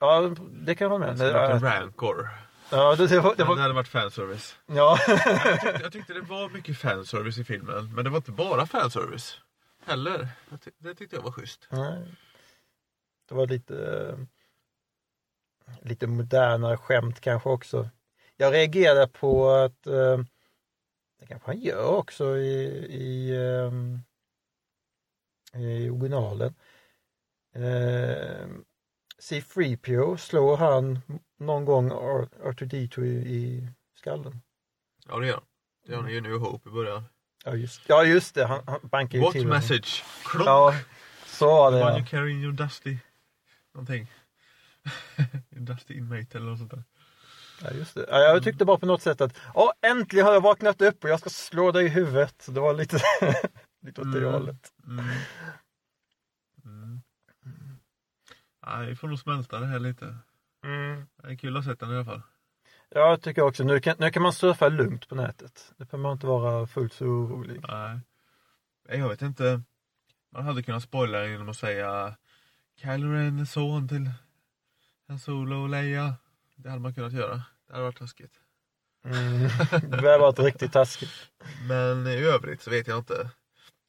ja 0.00 0.34
det 0.50 0.74
kan 0.74 0.84
jag 0.84 0.90
hålla 0.90 1.06
med. 1.06 1.16
Det 1.18 1.32
varit 1.32 1.50
en 1.54 1.60
Det, 1.60 1.66
Rancor. 1.80 2.28
ja, 2.70 2.96
det, 2.96 3.06
det, 3.06 3.20
var, 3.20 3.30
det 3.30 3.36
Det, 3.36 3.44
var, 3.44 3.56
hade 3.56 3.74
varit 3.74 3.88
fanservice. 3.88 4.56
ja. 4.66 4.98
Jag 5.82 5.92
tyckte 5.92 6.14
det 6.14 6.20
var 6.20 6.48
mycket 6.48 6.78
fanservice 6.78 7.38
i 7.38 7.44
filmen. 7.44 7.94
Men 7.94 8.04
det 8.04 8.10
var 8.10 8.16
inte 8.16 8.32
bara 8.32 8.66
fanservice. 8.66 9.40
Heller. 9.86 10.28
Jag 10.50 10.60
ty- 10.60 10.70
Det 10.78 10.94
tyckte 10.94 11.16
jag 11.16 11.22
var 11.22 11.32
schysst. 11.32 11.68
Nej. 11.70 12.06
Det 13.28 13.34
var 13.34 13.46
lite, 13.46 14.06
eh, 14.08 14.18
lite 15.82 16.06
modernare 16.06 16.76
skämt 16.76 17.20
kanske 17.20 17.48
också. 17.48 17.88
Jag 18.36 18.52
reagerade 18.54 19.08
på 19.08 19.50
att, 19.50 19.86
eh, 19.86 20.18
det 21.18 21.26
kanske 21.26 21.46
han 21.50 21.60
gör 21.60 21.86
också 21.96 22.36
i, 22.36 22.56
i, 22.90 23.30
eh, 23.30 23.72
i 25.62 25.90
originalen. 25.90 26.54
Eh, 27.54 28.46
C3PO 29.22 30.16
slår 30.16 30.56
han 30.56 31.00
någon 31.38 31.64
gång 31.64 31.86
R- 31.90 32.28
R2D2 32.52 33.04
i, 33.04 33.08
i 33.36 33.68
skallen. 33.94 34.40
Ja 35.08 35.18
det 35.18 35.26
gör 35.26 35.34
han. 35.34 35.44
Det 35.86 35.92
gör 35.92 36.02
han 36.02 36.12
ju 36.12 36.20
nu 36.20 36.36
Hope 36.36 36.68
i 36.68 36.72
början. 36.72 37.04
Ja 37.44 37.54
just, 37.54 37.80
ja, 37.88 38.04
just 38.04 38.34
det, 38.34 38.46
han, 38.46 38.62
han 38.66 38.80
bankar 38.82 39.18
ju 39.18 39.24
What 39.24 39.32
till 39.32 39.40
honom. 39.42 39.56
message? 39.56 40.04
Klonk! 40.24 40.46
Ja, 40.48 40.74
så 41.26 41.46
var 41.46 41.70
det 41.72 41.76
one 41.82 41.90
ja. 41.90 41.98
you 41.98 42.06
carry 42.06 42.30
in 42.32 42.42
your 42.42 42.52
dusty... 42.52 42.98
Någonting. 43.74 44.06
your 45.50 45.60
dusty 45.60 45.94
inmate 45.94 46.38
eller 46.38 46.46
något 46.50 46.58
sånt 46.58 46.70
där. 46.70 46.84
Ja, 47.62 47.70
just 47.70 47.94
det. 47.94 48.06
Ja, 48.08 48.18
jag 48.18 48.42
tyckte 48.44 48.64
bara 48.64 48.78
på 48.78 48.86
något 48.86 49.02
sätt 49.02 49.20
att 49.20 49.38
Åh, 49.54 49.70
äntligen 49.82 50.26
har 50.26 50.32
jag 50.32 50.40
vaknat 50.40 50.82
upp 50.82 51.04
och 51.04 51.10
jag 51.10 51.20
ska 51.20 51.30
slå 51.30 51.72
dig 51.72 51.84
i 51.84 51.88
huvudet. 51.88 52.46
Det 52.48 52.60
var 52.60 52.74
lite, 52.74 52.98
lite 53.82 54.00
åt 54.00 54.12
det 54.12 54.18
Mm. 54.18 54.32
hållet. 54.32 54.72
Mm. 54.86 55.04
Mm. 56.64 57.00
Ja, 58.66 58.76
vi 58.78 58.96
får 58.96 59.08
nog 59.08 59.18
smälta 59.18 59.60
det 59.60 59.66
här 59.66 59.78
lite. 59.78 60.16
Mm. 60.64 61.06
Det 61.22 61.28
är 61.28 61.36
kul 61.36 61.56
att 61.56 61.64
ha 61.64 61.72
sett 61.72 61.80
den 61.80 61.90
i 61.92 61.94
alla 61.94 62.04
fall. 62.04 62.22
Ja, 62.88 63.08
jag 63.10 63.22
tycker 63.22 63.42
också. 63.42 63.64
Nu 63.64 63.80
kan, 63.80 63.96
nu 63.98 64.10
kan 64.10 64.22
man 64.22 64.32
surfa 64.32 64.68
lugnt 64.68 65.08
på 65.08 65.14
nätet. 65.14 65.72
Nu 65.76 65.84
behöver 65.84 66.02
man 66.02 66.12
inte 66.12 66.26
vara 66.26 66.66
fullt 66.66 66.92
så 66.92 67.04
orolig. 67.04 67.60
Nej. 67.68 68.00
Jag 68.98 69.08
vet 69.08 69.22
inte. 69.22 69.62
Man 70.32 70.44
hade 70.44 70.62
kunnat 70.62 70.82
spoila 70.82 71.26
genom 71.26 71.48
att 71.48 71.56
säga 71.56 72.16
Kylo 72.82 73.12
Ren 73.12 73.38
är 73.38 73.44
son 73.44 73.88
till 73.88 74.10
Han 75.08 75.18
Solo 75.18 75.62
och 75.62 75.68
Leia. 75.68 76.14
Det 76.56 76.68
hade 76.68 76.82
man 76.82 76.94
kunnat 76.94 77.12
göra. 77.12 77.42
Det 77.66 77.72
hade 77.72 77.84
varit 77.84 77.98
taskigt. 77.98 78.40
Mm. 79.04 79.48
Det 79.90 80.10
har 80.10 80.18
varit 80.18 80.38
riktigt 80.38 80.72
taskigt. 80.72 81.30
Men 81.68 82.06
i 82.06 82.14
övrigt 82.14 82.62
så 82.62 82.70
vet 82.70 82.86
jag 82.86 82.98
inte. 82.98 83.30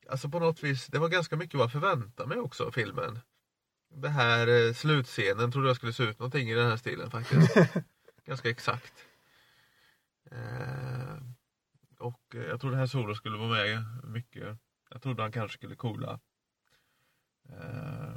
Alltså 0.09 0.29
på 0.29 0.39
något 0.39 0.63
vis, 0.63 0.87
det 0.87 0.99
var 0.99 1.09
ganska 1.09 1.35
mycket 1.35 1.55
vad 1.55 1.63
jag 1.63 1.71
förväntade 1.71 2.29
mig 2.29 2.39
också 2.39 2.65
av 2.65 2.71
filmen. 2.71 3.19
Det 3.89 4.09
här 4.09 4.47
eh, 4.47 4.73
slutscenen 4.73 5.51
trodde 5.51 5.67
jag 5.67 5.75
skulle 5.75 5.93
se 5.93 6.03
ut 6.03 6.19
någonting 6.19 6.49
i 6.49 6.53
den 6.53 6.69
här 6.69 6.77
stilen 6.77 7.11
faktiskt. 7.11 7.57
ganska 8.25 8.49
exakt. 8.49 8.93
Eh, 10.31 11.17
och 11.99 12.21
jag 12.31 12.61
trodde 12.61 12.77
här 12.77 12.87
Solo 12.87 13.15
skulle 13.15 13.37
vara 13.37 13.49
med 13.49 13.83
mycket. 14.03 14.57
Jag 14.89 15.01
trodde 15.01 15.21
han 15.21 15.31
kanske 15.31 15.57
skulle 15.57 15.75
coola. 15.75 16.19
Eh, 17.49 18.15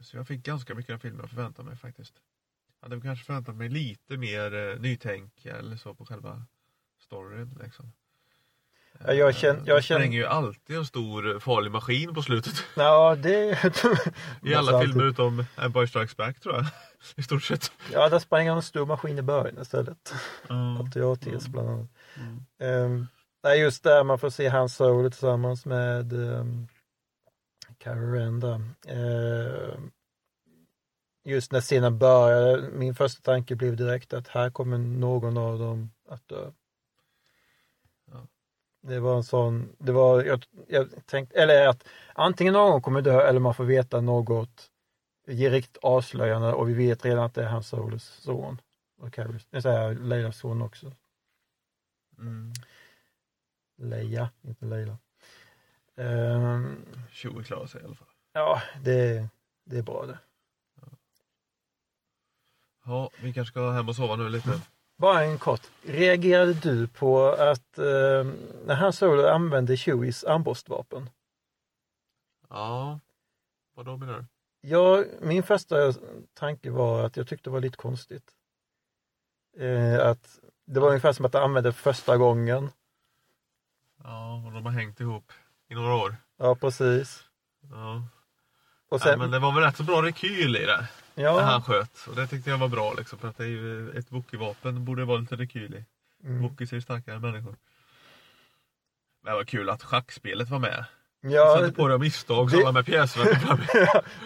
så 0.00 0.16
jag 0.16 0.26
fick 0.26 0.42
ganska 0.42 0.74
mycket 0.74 0.94
av 0.94 0.98
filmen 0.98 1.20
jag 1.20 1.30
förväntade 1.30 1.68
mig 1.68 1.76
faktiskt. 1.76 2.14
Jag 2.84 2.90
hade 2.90 3.00
kanske 3.00 3.24
förväntat 3.24 3.56
mig 3.56 3.68
lite 3.68 4.16
mer 4.16 4.54
eh, 4.72 4.80
nytänk 4.80 5.46
eller 5.46 5.76
så 5.76 5.94
på 5.94 6.04
själva 6.06 6.42
storyn 7.00 7.58
liksom. 7.62 7.92
Ja, 9.06 9.12
jag 9.12 9.34
känn- 9.34 9.62
jag 9.66 9.76
De 9.78 9.82
känn- 9.82 9.98
spränger 9.98 10.18
ju 10.18 10.26
alltid 10.26 10.76
en 10.76 10.86
stor 10.86 11.38
farlig 11.40 11.70
maskin 11.70 12.14
på 12.14 12.22
slutet. 12.22 12.52
Ja, 12.76 13.16
det... 13.16 13.64
I 14.42 14.54
alla 14.54 14.72
alltid- 14.72 14.88
filmer 14.90 15.04
utom 15.04 15.44
Empire 15.56 15.86
Strikes 15.88 16.16
Back 16.16 16.40
tror 16.40 16.54
jag. 16.54 16.66
I 17.16 17.22
stort 17.22 17.42
sett. 17.42 17.72
Ja, 17.92 18.08
där 18.08 18.18
sprang 18.18 18.46
en 18.46 18.62
stor 18.62 18.86
maskin 18.86 19.18
i 19.18 19.22
början 19.22 19.62
istället. 19.62 20.14
Ja. 20.48 20.78
AT-ATs 20.80 21.48
bland 21.48 21.68
annat. 21.70 21.88
Mm. 22.16 22.82
Um, 22.84 23.06
nej, 23.42 23.60
just 23.60 23.82
där 23.82 24.04
man 24.04 24.18
får 24.18 24.30
se 24.30 24.48
hans 24.48 24.74
Solo 24.76 25.10
tillsammans 25.10 25.66
med 25.66 26.12
um, 26.12 26.68
Kylo 27.84 28.12
Ren 28.12 28.40
där. 28.40 28.60
Just 31.24 31.52
när 31.52 31.60
scenen 31.60 31.98
började, 31.98 32.70
min 32.70 32.94
första 32.94 33.22
tanke 33.22 33.56
blev 33.56 33.76
direkt 33.76 34.12
att 34.12 34.28
här 34.28 34.50
kommer 34.50 34.78
någon 34.78 35.36
av 35.36 35.58
dem 35.58 35.90
att 36.08 36.28
dö. 36.28 36.50
Ja. 38.10 38.26
Det 38.82 39.00
var 39.00 39.16
en 39.16 39.24
sån, 39.24 39.76
det 39.78 39.92
var, 39.92 40.22
jag, 40.22 40.44
jag 40.68 41.06
tänkte, 41.06 41.42
eller 41.42 41.66
att 41.68 41.84
antingen 42.14 42.52
någon 42.52 42.82
kommer 42.82 43.02
dö 43.02 43.20
eller 43.28 43.40
man 43.40 43.54
får 43.54 43.64
veta 43.64 44.00
något 44.00 44.70
riktigt 45.26 45.76
avslöjande 45.76 46.52
och 46.52 46.68
vi 46.68 46.74
vet 46.74 47.04
redan 47.04 47.24
att 47.24 47.34
det 47.34 47.42
är 47.42 47.48
hans 47.48 47.68
Solos 47.68 48.04
son. 48.04 48.60
Och 48.98 49.14
Kylo, 49.14 49.38
jag 49.50 49.62
säger 49.62 49.94
Leilas 49.94 50.38
son 50.38 50.62
också. 50.62 50.92
Mm. 52.18 52.52
Leia, 53.76 54.30
inte 54.42 54.66
Leila. 54.66 54.98
Ehm, 55.96 56.86
Chewie 57.10 57.44
klarar 57.44 57.66
sig 57.66 57.80
i 57.80 57.84
alla 57.84 57.94
fall. 57.94 58.08
ja, 58.32 58.62
det, 58.82 59.28
det 59.64 59.78
är 59.78 59.82
bra 59.82 60.06
det. 60.06 60.18
Ja, 62.84 63.10
vi 63.22 63.32
kanske 63.32 63.52
ska 63.52 63.70
hem 63.70 63.88
och 63.88 63.96
sova 63.96 64.16
nu 64.16 64.28
lite. 64.28 64.60
Bara 64.96 65.24
en 65.24 65.38
kort. 65.38 65.60
Reagerade 65.82 66.52
du 66.52 66.88
på 66.88 67.28
att 67.28 67.78
eh, 67.78 68.24
när 68.64 68.74
han 68.74 68.92
Solo 68.92 69.26
använde 69.26 69.76
Chewies 69.76 70.24
armborstvapen? 70.24 71.10
Ja. 72.48 73.00
Vad 73.74 73.86
då 73.86 73.96
menar 73.96 74.14
du? 74.18 74.24
Ja, 74.68 75.04
min 75.20 75.42
första 75.42 75.76
tanke 76.34 76.70
var 76.70 77.04
att 77.04 77.16
jag 77.16 77.28
tyckte 77.28 77.50
det 77.50 77.52
var 77.52 77.60
lite 77.60 77.76
konstigt. 77.76 78.30
Eh, 79.58 80.06
att 80.06 80.38
det 80.66 80.80
var 80.80 80.88
ungefär 80.88 81.12
som 81.12 81.24
att 81.24 81.34
han 81.34 81.42
använde 81.42 81.72
första 81.72 82.16
gången. 82.16 82.70
Ja, 84.02 84.42
och 84.46 84.52
de 84.52 84.64
har 84.66 84.72
hängt 84.72 85.00
ihop 85.00 85.32
i 85.68 85.74
några 85.74 85.94
år. 85.94 86.16
Ja, 86.36 86.54
precis. 86.54 87.24
Ja. 87.70 88.02
Och 88.88 89.00
Nej, 89.00 89.08
sen, 89.08 89.18
men 89.18 89.30
det 89.30 89.38
var 89.38 89.52
väl 89.52 89.64
rätt 89.64 89.76
så 89.76 89.82
bra 89.82 90.02
rekyl 90.02 90.56
i 90.56 90.66
det. 90.66 90.88
När 91.14 91.42
han 91.42 91.52
ja, 91.52 91.60
sköt. 91.66 92.06
Och 92.08 92.16
det 92.16 92.26
tyckte 92.26 92.50
jag 92.50 92.58
var 92.58 92.68
bra 92.68 92.94
liksom. 92.94 93.18
För 93.18 93.28
att 93.28 93.36
det 93.36 93.44
är 93.44 93.48
ju 93.48 93.90
ett 93.98 94.10
Wookie-vapen 94.10 94.84
borde 94.84 95.04
vara 95.04 95.18
lite 95.18 95.36
rekyl 95.36 95.74
i. 95.74 95.84
mm, 96.24 96.42
Wookiees 96.42 96.72
är 96.72 96.76
ju 96.76 96.80
starkare 96.82 97.14
än 97.14 97.20
människor. 97.22 97.56
Men 99.22 99.32
det 99.32 99.36
var 99.36 99.44
kul 99.44 99.70
att 99.70 99.82
schackspelet 99.82 100.48
var 100.50 100.58
med. 100.58 100.84
ja 101.20 101.56
Satte 101.58 101.72
på 101.72 101.88
det 101.88 101.94
av 101.94 102.00
misstag 102.00 102.50
så 102.50 102.56
det- 102.56 102.62
alla 102.62 102.72
med 102.72 102.86
pjäserna 102.86 103.24
kom 103.24 103.58
fram. 103.58 103.60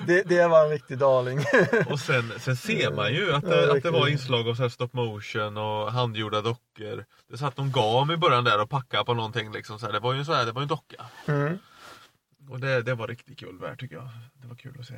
det, 0.07 0.23
det 0.23 0.49
var 0.49 0.65
en 0.65 0.71
riktig 0.71 0.99
darling. 0.99 1.39
Och 1.91 2.01
sen, 2.01 2.33
sen 2.39 2.57
ser 2.57 2.93
man 2.93 3.13
ju 3.15 3.33
att 3.33 3.43
Ja, 3.45 3.49
det, 3.51 3.73
att 3.73 3.83
det 3.83 3.91
var 3.91 4.09
inslag 4.09 4.49
av 4.49 4.55
så 4.55 4.71
stop 4.71 4.89
motion 4.93 5.57
och 5.57 5.93
handgjorda 5.93 6.41
dockor. 6.43 7.05
Det 7.31 7.39
satt 7.39 7.57
någon 7.57 7.73
gam 7.73 8.11
i 8.11 8.17
början 8.17 8.45
där 8.45 8.61
och 8.63 8.71
packade 8.71 9.05
på 9.05 9.15
någonting 9.15 9.53
liksom. 9.53 9.79
Så 9.79 9.87
här. 9.87 9.93
Det 9.93 10.01
var 10.01 10.13
ju 10.13 10.19
en 10.19 10.25
så 10.25 10.33
här, 10.33 10.47
det 10.47 10.53
var 10.53 10.63
en 10.63 10.69
docka. 10.69 11.07
Mm. 11.27 11.59
Och 12.51 12.61
det, 12.61 12.83
det 12.83 12.95
var 12.95 13.07
riktigt 13.09 13.39
kul 13.39 13.59
värt 13.59 13.81
tycker 13.81 13.97
jag. 13.97 14.09
Det 14.35 14.49
var 14.49 14.55
kul 14.57 14.77
att 14.81 14.87
se. 14.87 14.95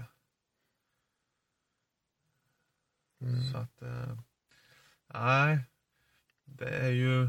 Mm. 3.21 3.43
Så 3.53 3.59
att, 3.59 3.83
eh, 3.83 4.19
nej. 5.15 5.59
Det 6.45 6.69
är 6.69 6.91
ju, 6.91 7.29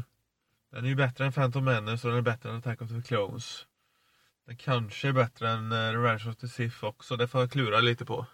den 0.70 0.84
är 0.84 0.88
ju 0.88 0.94
bättre 0.94 1.24
än 1.26 1.32
Phantom 1.32 1.64
Menace 1.64 2.06
och 2.06 2.10
den 2.12 2.18
är 2.18 2.22
bättre 2.22 2.50
än 2.50 2.56
Attack 2.56 2.82
of 2.82 2.88
the 2.88 3.02
Clones. 3.02 3.66
Den 4.46 4.56
kanske 4.56 5.08
är 5.08 5.12
bättre 5.12 5.50
än 5.50 5.72
uh, 5.72 5.78
Revenge 5.92 6.30
of 6.30 6.36
the 6.36 6.48
Sith 6.48 6.84
också, 6.84 7.16
det 7.16 7.28
får 7.28 7.40
jag 7.40 7.50
klura 7.50 7.80
lite 7.80 8.04
på. 8.04 8.26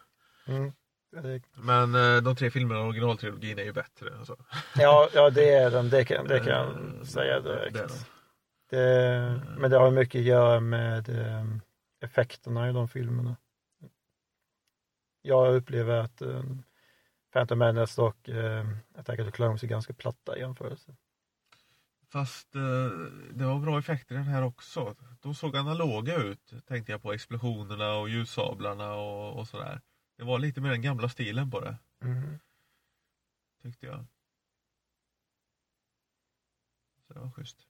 Mm. 0.46 0.72
Det- 1.12 1.42
Men 1.54 1.94
eh, 1.94 2.22
de 2.22 2.36
tre 2.36 2.50
filmerna 2.50 2.80
i 2.80 2.82
originaltrilogin 2.84 3.58
är 3.58 3.62
ju 3.64 3.72
bättre. 3.72 4.18
Alltså. 4.18 4.36
Ja, 4.76 5.08
ja 5.14 5.30
det 5.30 5.54
är 5.54 5.70
den, 5.70 5.88
det 5.90 6.04
kan, 6.04 6.26
det 6.26 6.38
kan 6.38 6.48
jag 6.48 6.68
Eh, 6.68 7.02
säga 7.04 7.40
det 7.40 7.54
direkt. 7.70 7.74
de. 7.76 8.76
Det, 8.76 9.40
men 9.58 9.70
det 9.70 9.76
har 9.78 9.90
mycket 9.90 10.18
att 10.18 10.24
göra 10.24 10.60
med 10.60 11.08
eh, 11.08 11.44
effekterna 12.00 12.68
i 12.68 12.72
de 12.72 12.88
filmerna. 12.88 13.36
Jag 15.22 15.54
upplever 15.54 15.96
att 16.00 16.22
eh, 16.22 16.42
Phantom 17.38 17.58
Menace 17.58 18.02
och 18.02 18.28
eh, 18.28 18.66
Attack 18.94 19.18
of 19.20 19.26
the 19.26 19.32
Clones 19.32 19.62
är 19.62 19.66
ganska 19.66 19.92
platta 19.92 20.36
i 20.36 20.40
jämförelse. 20.40 20.96
Fast 22.08 22.54
eh, 22.54 22.88
det 23.32 23.44
var 23.44 23.58
bra 23.58 23.78
effekter 23.78 24.14
i 24.14 24.18
den 24.18 24.26
här 24.26 24.42
också. 24.42 24.96
De 25.20 25.34
såg 25.34 25.56
analoga 25.56 26.16
ut, 26.16 26.52
tänkte 26.66 26.92
jag 26.92 27.02
på 27.02 27.12
explosionerna 27.12 27.94
och 27.94 28.08
ljussablarna 28.08 28.94
och, 28.94 29.38
och 29.38 29.48
sådär. 29.48 29.80
Det 30.16 30.24
var 30.24 30.38
lite 30.38 30.60
mer 30.60 30.70
den 30.70 30.82
gamla 30.82 31.08
stilen 31.08 31.50
på 31.50 31.60
det, 31.60 31.76
Mm. 32.00 32.38
tyckte 33.62 33.86
jag. 33.86 34.04
Så 37.06 37.14
det 37.14 37.20
var 37.20 37.30
schysst. 37.30 37.66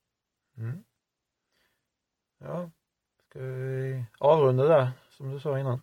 Mm. 0.56 0.84
Ja, 2.38 2.70
ska 3.28 3.38
vi 3.40 4.04
avrunda 4.18 4.64
där 4.64 4.90
som 5.10 5.30
du 5.30 5.40
sa 5.40 5.58
innan? 5.58 5.80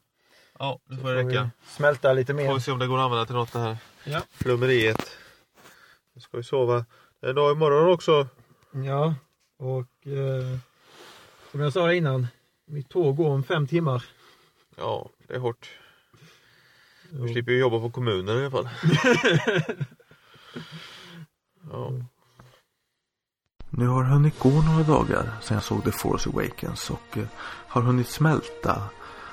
Ja, 0.59 0.79
nu 0.85 0.97
får 0.97 1.09
det 1.13 1.23
räcka. 1.23 1.49
smälta 1.67 2.13
lite 2.13 2.33
Får 2.33 2.41
vi 2.41 2.47
mer. 2.47 2.59
se 2.59 2.71
om 2.71 2.79
det 2.79 2.87
går 2.87 2.97
att 2.97 3.03
använda 3.03 3.25
till 3.25 3.35
något 3.35 3.53
det 3.53 3.59
här 3.59 3.77
Ja. 4.03 4.21
flummeriet. 4.31 5.17
Nu 6.13 6.21
ska 6.21 6.37
vi 6.37 6.43
sova. 6.43 6.85
Det 7.19 7.25
är 7.27 7.29
en 7.29 7.35
dag 7.35 7.51
imorgon 7.51 7.93
också. 7.93 8.27
Ja, 8.71 9.15
och 9.57 10.07
eh, 10.07 10.57
som 11.51 11.59
jag 11.59 11.73
sa 11.73 11.93
innan, 11.93 12.27
mitt 12.65 12.89
tåg 12.89 13.15
går 13.17 13.29
om 13.29 13.43
fem 13.43 13.67
timmar. 13.67 14.05
Ja, 14.77 15.09
det 15.27 15.33
är 15.35 15.39
hårt. 15.39 15.69
Vi 17.09 17.33
slipper 17.33 17.51
ju 17.51 17.59
jobba 17.59 17.79
på 17.79 17.89
kommunen 17.91 18.37
i 18.37 18.41
alla 18.41 18.51
fall. 18.51 18.69
ja. 21.71 21.91
Nu 23.69 23.87
har 23.87 24.03
det 24.03 24.09
hunnit 24.09 24.39
gå 24.39 24.49
några 24.61 24.83
dagar 24.83 25.31
sedan 25.41 25.55
jag 25.55 25.63
såg 25.63 25.83
The 25.83 25.91
Force 25.91 26.29
Awakens 26.29 26.89
och 26.89 27.17
eh, 27.17 27.25
har 27.67 27.81
hunnit 27.81 28.07
smälta 28.09 28.81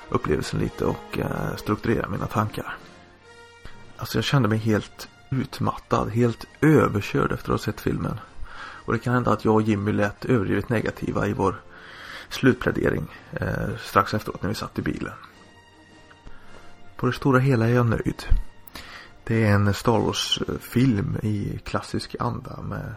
upplevelsen 0.09 0.59
lite 0.59 0.85
och 0.85 1.19
eh, 1.19 1.55
strukturera 1.55 2.09
mina 2.09 2.27
tankar. 2.27 2.77
Alltså 3.97 4.17
jag 4.17 4.25
kände 4.25 4.49
mig 4.49 4.57
helt 4.57 5.07
utmattad, 5.29 6.09
helt 6.09 6.45
överkörd 6.61 7.31
efter 7.31 7.53
att 7.53 7.59
ha 7.59 7.65
sett 7.65 7.81
filmen. 7.81 8.19
Och 8.85 8.93
det 8.93 8.99
kan 8.99 9.13
hända 9.13 9.31
att 9.31 9.45
jag 9.45 9.53
och 9.53 9.61
Jimmy 9.61 9.91
lät 9.91 10.25
överdrivet 10.25 10.69
negativa 10.69 11.27
i 11.27 11.33
vår 11.33 11.61
slutplädering 12.29 13.07
eh, 13.31 13.77
strax 13.79 14.13
efteråt 14.13 14.41
när 14.41 14.49
vi 14.49 14.55
satt 14.55 14.79
i 14.79 14.81
bilen. 14.81 15.13
På 16.95 17.05
det 17.05 17.13
stora 17.13 17.39
hela 17.39 17.67
är 17.67 17.73
jag 17.73 17.85
nöjd. 17.85 18.23
Det 19.23 19.43
är 19.43 19.53
en 19.53 19.73
Star 19.73 19.99
Wars-film 19.99 21.17
i 21.23 21.59
klassisk 21.63 22.15
anda 22.19 22.61
med 22.61 22.95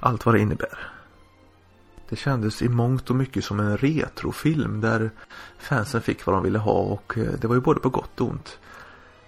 allt 0.00 0.26
vad 0.26 0.34
det 0.34 0.40
innebär. 0.40 0.99
Det 2.10 2.16
kändes 2.16 2.62
i 2.62 2.68
mångt 2.68 3.10
och 3.10 3.16
mycket 3.16 3.44
som 3.44 3.60
en 3.60 3.76
retrofilm 3.76 4.80
där 4.80 5.10
fansen 5.58 6.02
fick 6.02 6.26
vad 6.26 6.36
de 6.36 6.42
ville 6.42 6.58
ha 6.58 6.72
och 6.72 7.18
eh, 7.18 7.32
det 7.40 7.46
var 7.46 7.54
ju 7.54 7.60
både 7.60 7.80
på 7.80 7.88
gott 7.88 8.20
och 8.20 8.28
ont. 8.28 8.58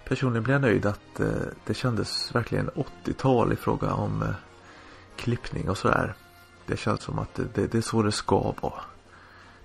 Personligen 0.05 0.43
blev 0.43 0.53
jag 0.53 0.61
nöjd 0.61 0.85
att 0.85 1.19
eh, 1.19 1.27
det 1.65 1.73
kändes 1.73 2.35
verkligen 2.35 2.69
80-tal 2.69 3.53
i 3.53 3.55
fråga 3.55 3.93
om 3.93 4.21
eh, 4.21 4.29
klippning 5.15 5.69
och 5.69 5.77
sådär. 5.77 6.13
Det 6.65 6.77
känns 6.77 7.01
som 7.01 7.19
att 7.19 7.35
det, 7.35 7.43
det, 7.53 7.67
det 7.67 7.77
är 7.77 7.81
så 7.81 8.01
det 8.01 8.11
ska 8.11 8.53
vara. 8.61 8.81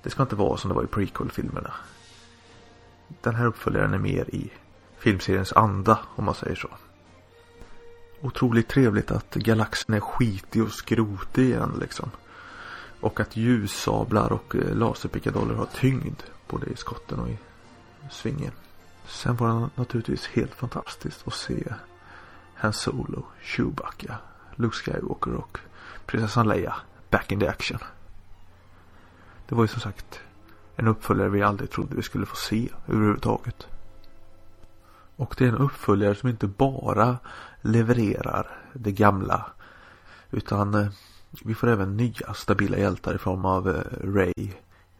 Det 0.02 0.10
ska 0.10 0.22
inte 0.22 0.36
vara 0.36 0.56
som 0.56 0.68
det 0.68 0.74
var 0.74 0.84
i 0.84 0.86
prequel-filmerna. 0.86 1.72
Den 3.20 3.34
här 3.34 3.46
uppföljaren 3.46 3.94
är 3.94 3.98
mer 3.98 4.34
i 4.34 4.52
filmseriens 4.98 5.52
anda 5.52 5.98
om 6.16 6.24
man 6.24 6.34
säger 6.34 6.56
så. 6.56 6.68
Otroligt 8.20 8.68
trevligt 8.68 9.10
att 9.10 9.34
galaxen 9.34 9.94
är 9.94 10.00
skitig 10.00 10.62
och 10.62 10.72
skrotig 10.72 11.44
igen 11.44 11.72
liksom. 11.80 12.10
Och 13.00 13.20
att 13.20 13.36
ljussablar 13.36 14.32
och 14.32 14.56
eh, 14.56 14.74
laserpickadoller 14.74 15.54
har 15.54 15.66
tyngd 15.66 16.22
både 16.48 16.66
i 16.66 16.76
skotten 16.76 17.20
och 17.20 17.28
i 17.28 17.38
svingen. 18.10 18.52
Sen 19.06 19.36
var 19.36 19.48
det 19.48 19.70
naturligtvis 19.74 20.26
helt 20.26 20.54
fantastiskt 20.54 21.28
att 21.28 21.34
se 21.34 21.64
Han 22.54 22.72
Solo, 22.72 23.24
Chewbacca, 23.42 24.18
Luke 24.54 24.76
Skywalker 24.76 25.34
och 25.34 25.58
prinsessan 26.06 26.48
Leia 26.48 26.74
back 27.10 27.32
in 27.32 27.40
the 27.40 27.48
action. 27.48 27.78
Det 29.48 29.54
var 29.54 29.64
ju 29.64 29.68
som 29.68 29.80
sagt 29.80 30.20
en 30.76 30.88
uppföljare 30.88 31.28
vi 31.28 31.42
aldrig 31.42 31.70
trodde 31.70 31.96
vi 31.96 32.02
skulle 32.02 32.26
få 32.26 32.36
se 32.36 32.68
överhuvudtaget. 32.86 33.66
Och 35.16 35.34
det 35.38 35.44
är 35.44 35.48
en 35.48 35.58
uppföljare 35.58 36.14
som 36.14 36.28
inte 36.28 36.46
bara 36.46 37.18
levererar 37.60 38.58
det 38.72 38.92
gamla 38.92 39.50
utan 40.30 40.74
eh, 40.74 40.88
vi 41.44 41.54
får 41.54 41.68
även 41.68 41.96
nya 41.96 42.34
stabila 42.34 42.78
hjältar 42.78 43.14
i 43.14 43.18
form 43.18 43.44
av 43.44 43.68
eh, 43.68 43.82
Ray, 44.14 44.52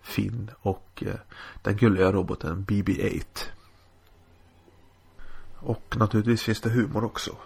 Finn 0.03 0.51
och 0.61 1.03
eh, 1.07 1.15
den 1.63 1.77
gulliga 1.77 2.13
roboten 2.13 2.65
BB-8. 2.65 3.25
Och 5.59 5.95
naturligtvis 5.97 6.43
finns 6.43 6.61
det 6.61 6.71
humor 6.71 7.05
också. 7.05 7.37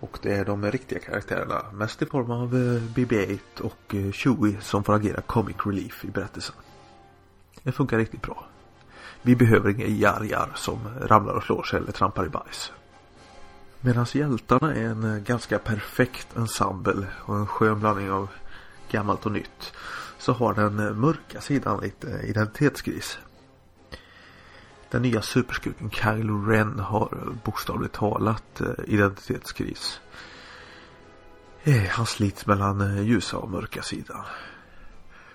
Och 0.00 0.18
det 0.22 0.32
är 0.32 0.44
de 0.44 0.70
riktiga 0.70 0.98
karaktärerna. 0.98 1.72
Mest 1.72 2.02
i 2.02 2.06
form 2.06 2.30
av 2.30 2.54
eh, 2.54 2.82
BB-8 2.94 3.60
och 3.60 3.94
Chewie 4.14 4.60
som 4.60 4.84
får 4.84 4.94
agera 4.94 5.20
comic 5.20 5.56
relief 5.64 6.04
i 6.04 6.10
berättelsen. 6.10 6.56
Det 7.62 7.72
funkar 7.72 7.98
riktigt 7.98 8.22
bra. 8.22 8.46
Vi 9.22 9.36
behöver 9.36 9.70
inga 9.70 9.86
jarjar 9.86 10.52
som 10.54 10.78
ramlar 11.00 11.34
och 11.34 11.42
slår 11.42 11.62
sig 11.62 11.78
eller 11.78 11.92
trampar 11.92 12.26
i 12.26 12.28
bajs. 12.28 12.72
Medan 13.86 14.06
hjältarna 14.12 14.74
är 14.74 14.84
en 14.84 15.04
eh, 15.04 15.22
ganska 15.22 15.58
perfekt 15.58 16.36
ensemble 16.36 17.06
och 17.20 17.36
en 17.36 17.46
skön 17.46 17.80
blandning 17.80 18.10
av 18.10 18.28
gammalt 18.90 19.26
och 19.26 19.32
nytt. 19.32 19.72
Så 20.18 20.32
har 20.32 20.54
den 20.54 20.78
eh, 20.78 20.92
mörka 20.92 21.40
sidan 21.40 21.80
lite 21.80 22.12
eh, 22.12 22.30
identitetskris. 22.30 23.18
Den 24.90 25.02
nya 25.02 25.22
superskurken 25.22 25.90
Kylo 25.90 26.46
Ren 26.46 26.78
har 26.78 27.34
bokstavligt 27.44 27.94
talat 27.94 28.62
identitetskris. 28.86 30.00
Han 31.90 32.06
slits 32.06 32.46
mellan 32.46 33.04
ljusa 33.04 33.36
och 33.36 33.50
mörka 33.50 33.82
sidan. 33.82 34.24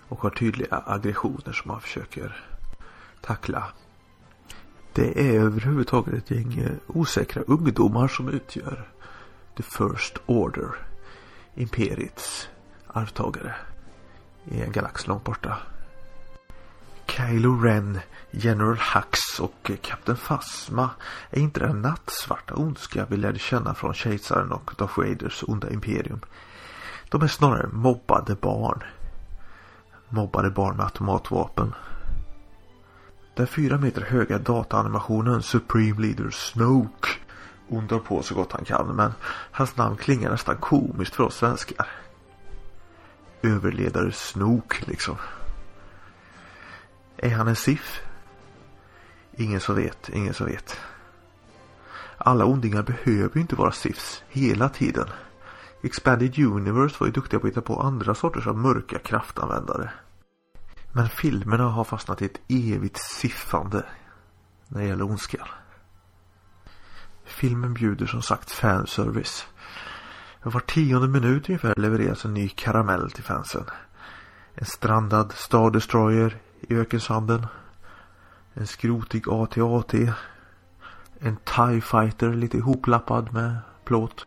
Och 0.07 0.21
har 0.21 0.29
tydliga 0.29 0.83
aggressioner 0.85 1.53
som 1.53 1.71
han 1.71 1.81
försöker 1.81 2.45
tackla. 3.21 3.63
Det 4.93 5.19
är 5.19 5.39
överhuvudtaget 5.39 6.13
ett 6.13 6.31
gäng 6.31 6.59
eh, 6.59 6.71
osäkra 6.87 7.41
ungdomar 7.47 8.07
som 8.07 8.29
utgör 8.29 8.87
The 9.57 9.63
First 9.63 10.17
Order. 10.25 10.69
Imperiets 11.55 12.49
arvtagare. 12.87 13.55
I 14.45 14.61
en 14.61 14.71
galax 14.71 15.07
långt 15.07 15.23
borta. 15.23 15.57
Kylo 17.07 17.61
Ren, 17.61 17.99
General 18.31 18.77
Hux 18.77 19.39
och 19.39 19.71
Kapten 19.81 20.15
Phasma 20.15 20.89
är 21.29 21.39
inte 21.39 21.59
den 21.59 21.81
nattsvarta 21.81 22.55
ondska 22.55 23.05
vi 23.09 23.17
lärde 23.17 23.39
känna 23.39 23.73
från 23.73 23.93
kejsaren 23.93 24.51
och 24.51 24.71
Darth 24.77 24.99
Vaders 24.99 25.43
onda 25.47 25.69
imperium. 25.69 26.19
De 27.09 27.21
är 27.21 27.27
snarare 27.27 27.67
mobbade 27.67 28.35
barn. 28.35 28.83
Mobbade 30.09 30.49
barn 30.49 30.75
med 30.77 30.85
automatvapen 30.85 31.73
den 33.39 33.47
fyra 33.47 33.77
meter 33.77 34.01
höga 34.01 34.37
dataanimationen 34.37 35.43
Supreme 35.43 36.01
Leader 36.01 36.29
Snoke 36.29 37.09
ondar 37.67 37.99
på 37.99 38.21
så 38.23 38.35
gott 38.35 38.51
han 38.51 38.65
kan 38.65 38.95
men 38.95 39.11
hans 39.51 39.77
namn 39.77 39.97
klingar 39.97 40.31
nästan 40.31 40.57
komiskt 40.57 41.15
för 41.15 41.23
oss 41.23 41.35
svenskar. 41.35 41.87
Överledare 43.41 44.11
Snoke 44.11 44.75
liksom. 44.85 45.15
Är 47.17 47.29
han 47.29 47.47
en 47.47 47.55
SIF? 47.55 48.01
Ingen 49.35 49.59
som 49.59 49.75
vet, 49.75 50.09
ingen 50.09 50.33
som 50.33 50.47
vet. 50.47 50.77
Alla 52.17 52.45
ondingar 52.45 52.83
behöver 52.83 53.35
ju 53.35 53.41
inte 53.41 53.55
vara 53.55 53.71
SIFs 53.71 54.23
hela 54.29 54.69
tiden. 54.69 55.07
Expanded 55.83 56.39
Universe 56.39 56.95
var 56.99 57.07
ju 57.07 57.13
duktiga 57.13 57.39
på 57.39 57.47
att 57.47 57.51
hitta 57.51 57.61
på 57.61 57.81
andra 57.81 58.15
sorters 58.15 58.47
av 58.47 58.57
mörka 58.57 58.99
kraftanvändare. 58.99 59.89
Men 60.91 61.09
filmerna 61.09 61.63
har 61.63 61.83
fastnat 61.83 62.21
i 62.21 62.25
ett 62.25 62.41
evigt 62.47 62.97
siffande 62.97 63.85
när 64.67 64.81
det 64.81 64.87
gäller 64.87 65.05
ondskan. 65.05 65.47
Filmen 67.25 67.73
bjuder 67.73 68.05
som 68.05 68.21
sagt 68.21 68.51
fanservice. 68.51 69.47
Var 70.43 70.59
tionde 70.59 71.07
minut 71.07 71.49
ungefär 71.49 71.75
levereras 71.75 72.25
en 72.25 72.33
ny 72.33 72.49
karamell 72.49 73.11
till 73.11 73.23
fansen. 73.23 73.65
En 74.55 74.65
strandad 74.65 75.31
Star 75.31 75.71
Destroyer 75.71 76.37
i 76.61 76.75
ökensanden. 76.75 77.47
En 78.53 78.67
skrotig 78.67 79.23
AT-AT. 79.29 79.93
En 81.19 81.37
TIE 81.37 81.81
Fighter 81.81 82.33
lite 82.33 82.57
ihoplappad 82.57 83.33
med 83.33 83.57
plåt. 83.83 84.25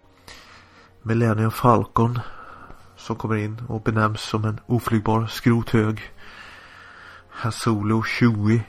Millennium 1.03 1.51
Falcon 1.51 2.19
som 2.97 3.17
kommer 3.17 3.37
in 3.37 3.63
och 3.69 3.83
benämns 3.83 4.21
som 4.21 4.45
en 4.45 4.61
oflygbar 4.67 5.27
skrothög. 5.27 6.13
Hasolo 7.33 8.03
Chewie. 8.03 8.65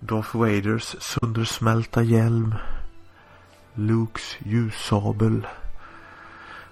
Darth 0.00 0.36
Vaders 0.36 0.96
söndersmälta 1.00 2.02
hjälm. 2.02 2.54
Lukes 3.74 4.36
ljussabel. 4.38 5.46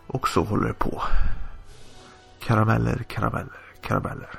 Och 0.07 0.29
så 0.29 0.45
håller 0.45 0.69
det 0.69 0.75
på. 0.75 1.03
Karameller, 2.41 3.05
karameller, 3.09 3.61
karameller. 3.81 4.31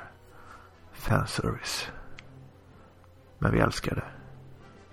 Fanservice. 0.92 1.90
Men 3.38 3.52
vi 3.52 3.58
älskar 3.58 3.94
det. 3.94 4.08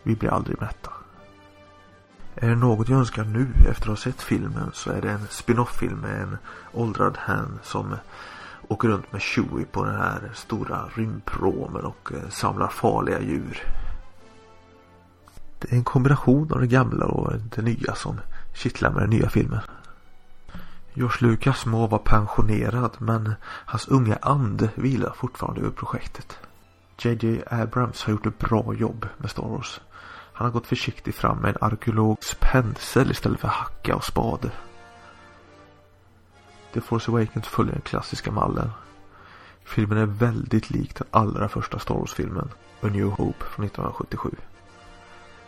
Vi 0.04 0.16
blir 0.16 0.30
aldrig 0.30 0.62
mätta. 0.62 0.92
Är 2.36 2.50
det 2.50 2.56
något 2.56 2.90
jag 2.90 3.00
önskar 3.00 3.24
nu 3.24 3.48
efter 3.70 3.84
att 3.84 3.88
ha 3.88 3.96
sett 3.96 4.22
filmen 4.22 4.72
så 4.74 4.92
är 4.92 5.02
det 5.02 5.12
en 5.12 5.28
spin-off-film 5.30 6.00
med 6.00 6.22
en 6.22 6.38
åldrad 6.74 7.18
Han 7.18 7.60
som 7.64 7.96
åker 8.72 8.88
runt 8.88 9.12
med 9.12 9.22
Chewie 9.22 9.66
på 9.66 9.84
den 9.86 9.96
här 9.96 10.32
stora 10.34 10.90
rymdpromen 10.96 11.86
och 11.86 12.12
eh, 12.14 12.30
samlar 12.30 12.68
farliga 12.68 13.22
djur. 13.22 13.64
Det 15.60 15.72
är 15.72 15.76
en 15.76 15.84
kombination 15.84 16.54
av 16.54 16.60
det 16.60 16.68
gamla 16.68 17.06
och 17.06 17.34
det 17.56 17.62
nya 17.62 17.96
som 17.96 18.20
kittlar 18.54 18.92
med 18.92 19.04
den 19.04 19.10
nya 19.10 19.30
filmen. 19.30 19.60
George 20.94 21.28
Lucas 21.28 21.66
må 21.66 21.88
vara 21.88 22.02
pensionerad 22.02 22.92
men 22.98 23.34
hans 23.44 23.88
unga 23.88 24.18
ande 24.22 24.70
vilar 24.76 25.14
fortfarande 25.16 25.62
över 25.62 25.72
projektet. 25.72 26.40
JJ 26.98 27.42
Abrams 27.48 28.04
har 28.04 28.12
gjort 28.12 28.26
ett 28.26 28.40
bra 28.40 28.74
jobb 28.74 29.08
med 29.18 29.30
Star 29.30 29.48
Wars. 29.48 29.82
Han 30.34 30.46
har 30.46 30.52
gått 30.52 30.68
försiktigt 30.68 31.16
fram 31.16 31.38
med 31.38 31.50
en 31.50 31.64
arkeologs 31.72 32.36
pensel 32.40 33.12
istället 33.12 33.40
för 33.40 33.48
hacka 33.48 33.96
och 33.96 34.04
spade. 34.04 34.52
The 36.74 36.82
Force 36.82 37.12
Awakens 37.12 37.48
följer 37.48 37.74
den 37.74 37.82
klassiska 37.82 38.32
mallen. 38.32 38.70
Filmen 39.64 39.98
är 39.98 40.06
väldigt 40.06 40.70
lik 40.70 40.96
den 40.96 41.08
allra 41.12 41.50
första 41.50 41.80
Star 41.80 41.96
Wars-filmen, 41.96 42.50
A 42.82 42.88
New 42.88 43.10
Hope 43.10 43.46
från 43.46 43.66
1977. 43.66 44.30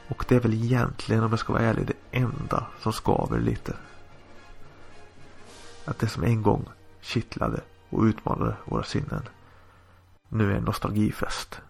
Och 0.07 0.25
det 0.27 0.36
är 0.36 0.39
väl 0.39 0.53
egentligen, 0.53 1.23
om 1.23 1.29
jag 1.29 1.39
ska 1.39 1.53
vara 1.53 1.63
ärlig, 1.63 1.88
det 1.88 2.17
enda 2.17 2.67
som 2.79 2.93
skaver 2.93 3.39
lite. 3.39 3.73
Att 5.86 5.99
det 5.99 6.07
som 6.07 6.23
en 6.23 6.41
gång 6.41 6.65
kittlade 7.01 7.62
och 7.89 8.03
utmanade 8.03 8.55
våra 8.65 8.83
sinnen 8.83 9.29
nu 10.29 10.51
är 10.51 10.57
en 10.57 10.63
nostalgifest. 10.63 11.62